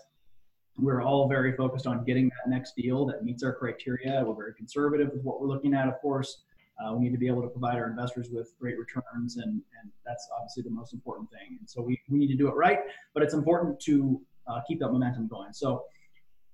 [0.77, 4.23] we're all very focused on getting that next deal that meets our criteria.
[4.25, 6.43] We're very conservative with what we're looking at, of course.
[6.83, 9.91] Uh, we need to be able to provide our investors with great returns, and, and
[10.05, 11.55] that's obviously the most important thing.
[11.57, 12.79] And so we, we need to do it right,
[13.13, 15.53] but it's important to uh, keep that momentum going.
[15.53, 15.85] So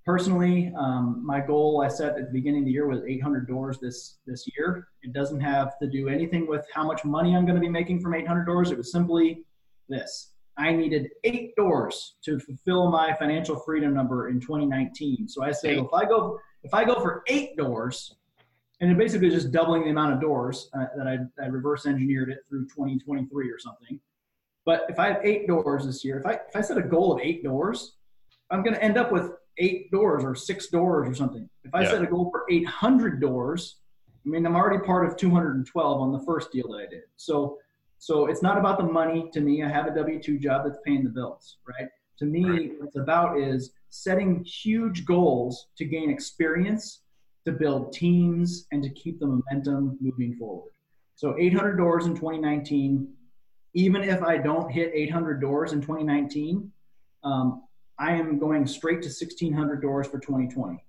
[0.06, 3.80] personally, um, my goal I set at the beginning of the year was 800 doors
[3.80, 4.86] this this year.
[5.02, 8.00] It doesn't have to do anything with how much money I'm going to be making
[8.00, 8.70] from 800 doors.
[8.70, 9.42] It was simply
[9.88, 10.31] this.
[10.62, 15.28] I needed eight doors to fulfill my financial freedom number in 2019.
[15.28, 18.14] So I said, well, if I go if I go for eight doors,
[18.80, 22.30] and it basically just doubling the amount of doors uh, that I, I reverse engineered
[22.30, 23.98] it through 2023 or something.
[24.64, 27.12] But if I have eight doors this year, if I if I set a goal
[27.12, 27.96] of eight doors,
[28.50, 31.48] I'm going to end up with eight doors or six doors or something.
[31.64, 31.90] If I yeah.
[31.90, 33.78] set a goal for 800 doors,
[34.24, 37.02] I mean I'm already part of 212 on the first deal that I did.
[37.16, 37.58] So
[38.02, 39.62] so it's not about the money to me.
[39.62, 41.88] I have a W 2 job that's paying the bills, right?
[42.18, 42.70] To me, right.
[42.76, 47.02] what it's about is setting huge goals to gain experience,
[47.44, 50.72] to build teams, and to keep the momentum moving forward.
[51.14, 53.06] So 800 doors in 2019.
[53.74, 56.72] Even if I don't hit 800 doors in 2019,
[57.22, 57.62] um,
[58.00, 60.84] I am going straight to 1,600 doors for 2020.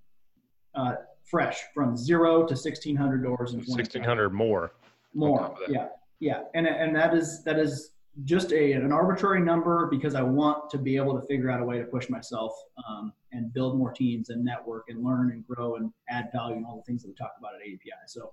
[0.73, 0.95] Uh,
[1.25, 4.73] fresh from zero to 1,600 doors in 1,600 more.
[5.13, 5.89] More, yeah.
[6.23, 7.91] Yeah, and and that is that is
[8.23, 11.65] just a an arbitrary number because I want to be able to figure out a
[11.65, 12.53] way to push myself
[12.87, 16.65] um, and build more teams and network and learn and grow and add value and
[16.65, 17.91] all the things that we talked about at API.
[18.07, 18.31] So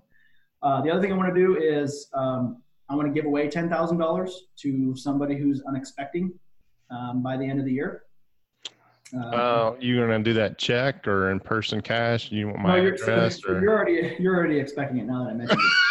[0.63, 3.49] uh, the other thing I want to do is um, I want to give away
[3.49, 6.31] ten thousand dollars to somebody who's unexpecting
[6.91, 8.03] um, by the end of the year.
[9.13, 12.31] Uh, uh, you gonna do that check or in person cash?
[12.31, 13.41] You want my no, address?
[13.41, 13.61] So, or?
[13.61, 15.90] You're already you're already expecting it now that I mentioned it.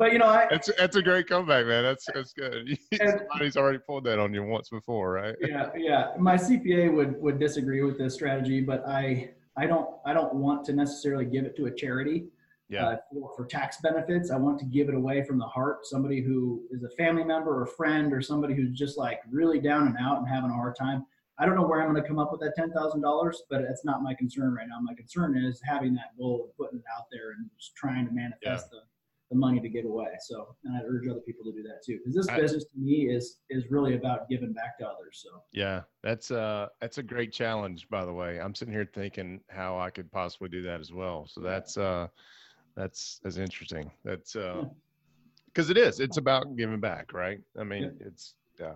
[0.00, 1.84] But you know, I, that's that's a great comeback, man.
[1.84, 2.78] That's that's good.
[3.28, 5.36] Somebody's already pulled that on you once before, right?
[5.42, 6.12] Yeah, yeah.
[6.18, 10.64] My CPA would would disagree with this strategy, but I I don't I don't want
[10.64, 12.24] to necessarily give it to a charity.
[12.70, 12.86] Yeah.
[12.86, 15.84] Uh, for, for, tax benefits, I want to give it away from the heart.
[15.84, 19.88] Somebody who is a family member or friend, or somebody who's just like really down
[19.88, 21.04] and out and having a hard time.
[21.38, 23.60] I don't know where I'm going to come up with that ten thousand dollars, but
[23.62, 24.78] it's not my concern right now.
[24.80, 28.12] My concern is having that goal of putting it out there and just trying to
[28.12, 28.78] manifest yeah.
[28.78, 28.89] the
[29.30, 30.08] the money to give away.
[30.20, 32.78] So, and I urge other people to do that too, because this I, business to
[32.78, 35.22] me is is really about giving back to others.
[35.24, 38.40] So, yeah, that's uh that's a great challenge, by the way.
[38.40, 41.26] I'm sitting here thinking how I could possibly do that as well.
[41.28, 42.08] So that's uh
[42.76, 43.90] that's that's interesting.
[44.04, 44.64] That's uh
[45.46, 46.00] because it is.
[46.00, 47.40] It's about giving back, right?
[47.58, 48.06] I mean, yeah.
[48.06, 48.74] it's yeah.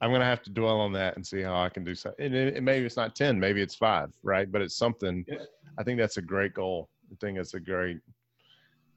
[0.00, 2.26] I'm gonna have to dwell on that and see how I can do something.
[2.26, 4.50] And, it, maybe it's not ten, maybe it's five, right?
[4.50, 5.24] But it's something.
[5.28, 5.38] Yeah.
[5.78, 6.88] I think that's a great goal.
[7.12, 8.00] I think it's a great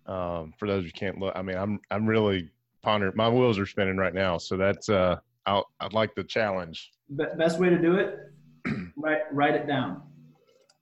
[0.10, 2.50] um, for those who can't look, I mean, I'm I'm really
[2.82, 3.14] pondering.
[3.16, 6.92] My wheels are spinning right now, so that's uh, I'll, I'd like the challenge.
[7.16, 8.18] The best way to do it,
[8.98, 10.02] write write it down.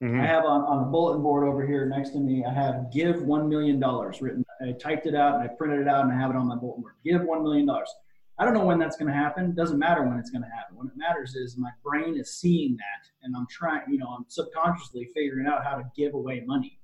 [0.02, 0.22] Mm-hmm.
[0.22, 2.46] I have on, on the bulletin board over here next to me.
[2.46, 4.46] I have "Give one million dollars" written.
[4.62, 6.56] I typed it out and I printed it out and I have it on my
[6.56, 6.94] bulletin board.
[7.04, 7.94] Give one million dollars.
[8.40, 9.56] I don't know when that's going to happen.
[9.56, 10.78] Doesn't matter when it's going to happen.
[10.78, 13.82] What it matters is my brain is seeing that, and I'm trying.
[13.90, 16.80] You know, I'm subconsciously figuring out how to give away money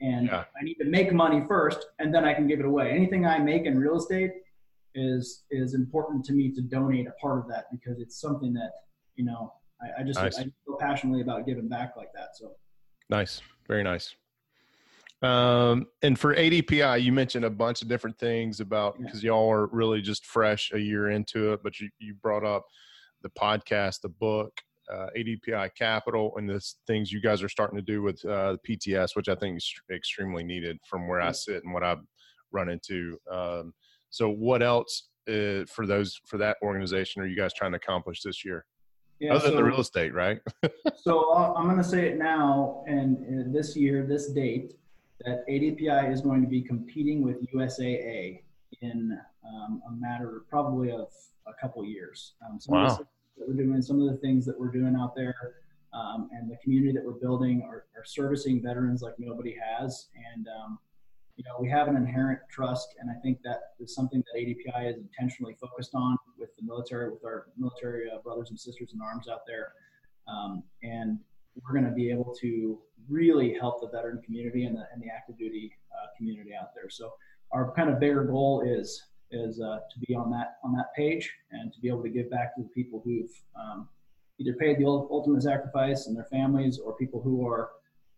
[0.00, 0.44] and yeah.
[0.60, 2.90] I need to make money first, and then I can give it away.
[2.90, 4.32] Anything I make in real estate
[4.94, 8.70] is is important to me to donate a part of that because it's something that
[9.16, 10.38] you know I, I just nice.
[10.38, 12.36] I feel passionately about giving back like that.
[12.36, 12.52] So
[13.10, 14.14] nice, very nice.
[15.22, 19.30] Um, and for ADPI, you mentioned a bunch of different things about because yeah.
[19.30, 22.66] y'all are really just fresh a year into it, but you, you brought up
[23.22, 24.52] the podcast, the book,
[24.92, 28.76] uh, ADPI Capital and the things you guys are starting to do with uh, the
[28.76, 32.02] PTS, which I think is extremely needed from where I sit and what I've
[32.52, 33.18] run into.
[33.30, 33.72] Um,
[34.10, 38.22] so, what else uh, for those for that organization are you guys trying to accomplish
[38.22, 38.64] this year?
[39.20, 40.40] Yeah, Other so, than the real estate, right?
[40.96, 44.74] so uh, I'm going to say it now, and this year, this date,
[45.24, 48.42] that ADPI is going to be competing with USAA
[48.82, 49.16] in
[49.46, 51.08] um, a matter of probably of
[51.46, 52.34] a couple years.
[52.44, 52.98] Um, wow
[53.36, 55.54] that we're doing, some of the things that we're doing out there,
[55.92, 60.08] um, and the community that we're building are, are, servicing veterans like nobody has.
[60.34, 60.78] And um,
[61.36, 64.90] you know, we have an inherent trust, and I think that is something that ADPI
[64.90, 69.00] is intentionally focused on with the military, with our military uh, brothers and sisters in
[69.00, 69.72] arms out there.
[70.28, 71.18] Um, and
[71.62, 72.78] we're going to be able to
[73.08, 76.88] really help the veteran community and the, and the active duty uh, community out there.
[76.88, 77.12] So
[77.52, 79.02] our kind of bigger goal is
[79.34, 82.28] is uh, to be on that on that page and to be able to give
[82.30, 83.88] back to the people who've um,
[84.38, 87.70] either paid the ultimate sacrifice and their families, or people who are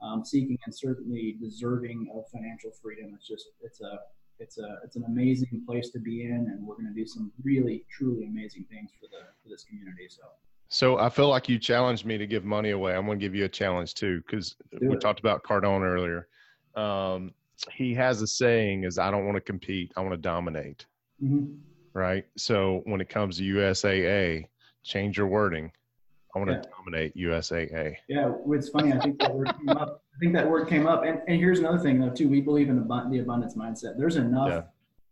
[0.05, 3.13] um, seeking and certainly deserving of financial freedom.
[3.15, 3.93] It's just it's a
[4.39, 7.33] it's a it's an amazing place to be in, and we're going to do some
[7.43, 10.09] really truly amazing things for the for this community.
[10.09, 10.23] So.
[10.69, 12.97] So I feel like you challenged me to give money away.
[12.97, 15.01] I'm going to give you a challenge too, because we it.
[15.01, 16.27] talked about Cardone earlier.
[16.75, 17.33] Um,
[17.73, 20.85] he has a saying is I don't want to compete, I want to dominate.
[21.23, 21.55] Mm-hmm.
[21.93, 22.27] Right.
[22.37, 24.47] So when it comes to USAA,
[24.83, 25.73] change your wording.
[26.35, 26.61] I want Yeah.
[26.61, 27.97] to dominate USAA.
[28.09, 28.93] Yeah, it's funny.
[28.93, 30.03] I think that word came up.
[30.15, 31.03] I think that word came up.
[31.05, 32.29] And, and here's another thing though too.
[32.29, 33.97] We believe in abun- the abundance mindset.
[33.97, 34.49] There's enough.
[34.51, 34.63] Yeah.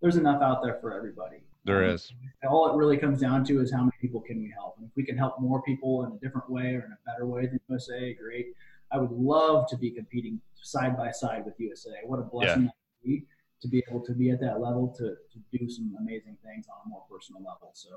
[0.02, 1.38] There's enough out there for everybody.
[1.64, 2.12] There is.
[2.44, 2.50] Um.
[2.52, 4.74] All it really comes down to is how many people can we help.
[4.76, 7.24] And if we can help more people in a different way or in a better
[7.26, 8.48] way than USA, great.
[8.92, 11.90] I would love to be competing side by side with USA.
[12.04, 13.24] What a blessing that would be
[13.64, 16.76] to be able to be at that level to, to do some amazing things on
[16.84, 17.70] a more personal level.
[17.72, 17.88] So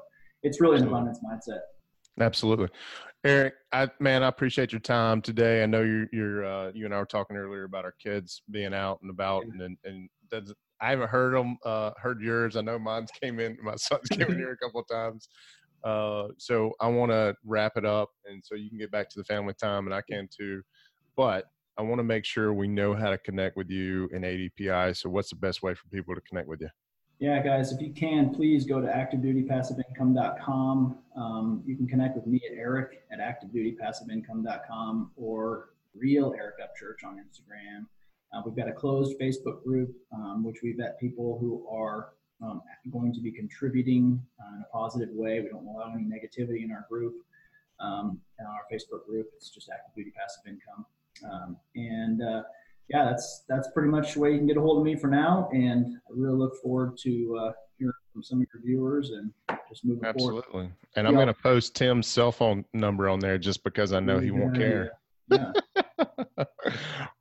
[0.41, 1.59] it's really an abundance mindset.
[2.19, 2.69] Absolutely.
[3.25, 5.61] Eric, I man, I appreciate your time today.
[5.61, 8.73] I know you're you're uh, you and I were talking earlier about our kids being
[8.73, 12.55] out and about and and, and that's, I haven't heard them uh, heard yours.
[12.55, 15.27] I know mine's came in my son's came in here a couple of times.
[15.83, 19.19] Uh, so I want to wrap it up and so you can get back to
[19.19, 20.61] the family time and I can too.
[21.15, 21.45] But
[21.77, 24.97] I want to make sure we know how to connect with you in ADPI.
[24.97, 26.69] So what's the best way for people to connect with you?
[27.19, 30.97] Yeah, guys, if you can, please go to activedutypassiveincome.com.
[31.15, 37.17] Um, you can connect with me at Eric at activedutypassiveincome.com or Real Eric Upchurch on
[37.17, 37.85] Instagram.
[38.33, 42.09] Uh, we've got a closed Facebook group, um, which we vet people who are
[42.43, 42.61] um,
[42.91, 45.41] going to be contributing uh, in a positive way.
[45.41, 47.15] We don't allow any negativity in our group,
[47.79, 49.27] um, in our Facebook group.
[49.35, 50.85] It's just Active Duty Passive Income.
[51.23, 52.43] Um, and uh,
[52.89, 55.07] yeah, that's that's pretty much the way you can get a hold of me for
[55.07, 55.49] now.
[55.51, 59.31] And I really look forward to uh, hearing from some of your viewers and
[59.69, 60.43] just moving forward.
[60.45, 60.69] Absolutely.
[60.95, 64.19] And I'm going to post Tim's cell phone number on there just because I know
[64.19, 64.91] he won't care.
[65.29, 65.51] Yeah.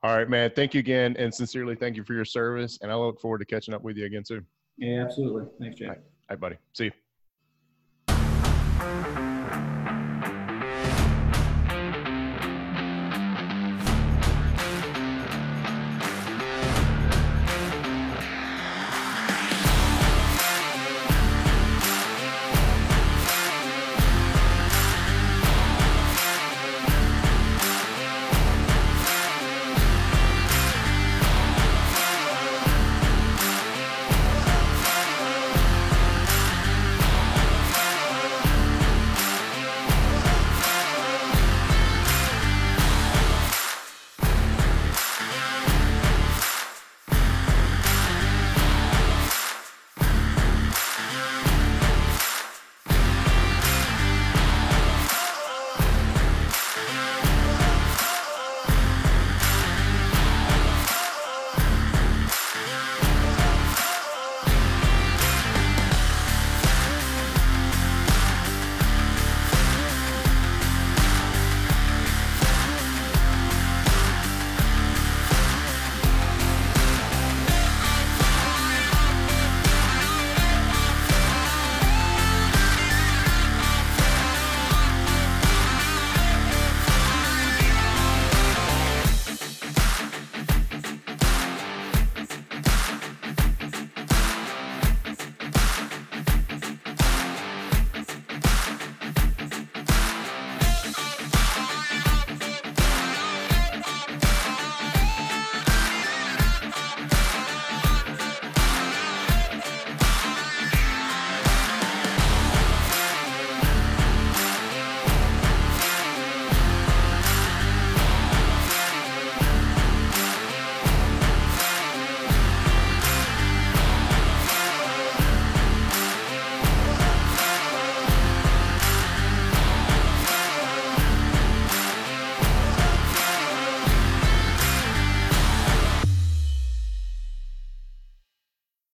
[0.03, 0.51] All right, man.
[0.55, 2.79] Thank you again, and sincerely thank you for your service.
[2.83, 4.47] And I look forward to catching up with you again soon.
[4.79, 5.45] yeah, absolutely.
[5.61, 5.87] Thanks, Jay.
[5.87, 5.95] All
[6.31, 6.57] right, buddy.
[6.73, 6.93] See you.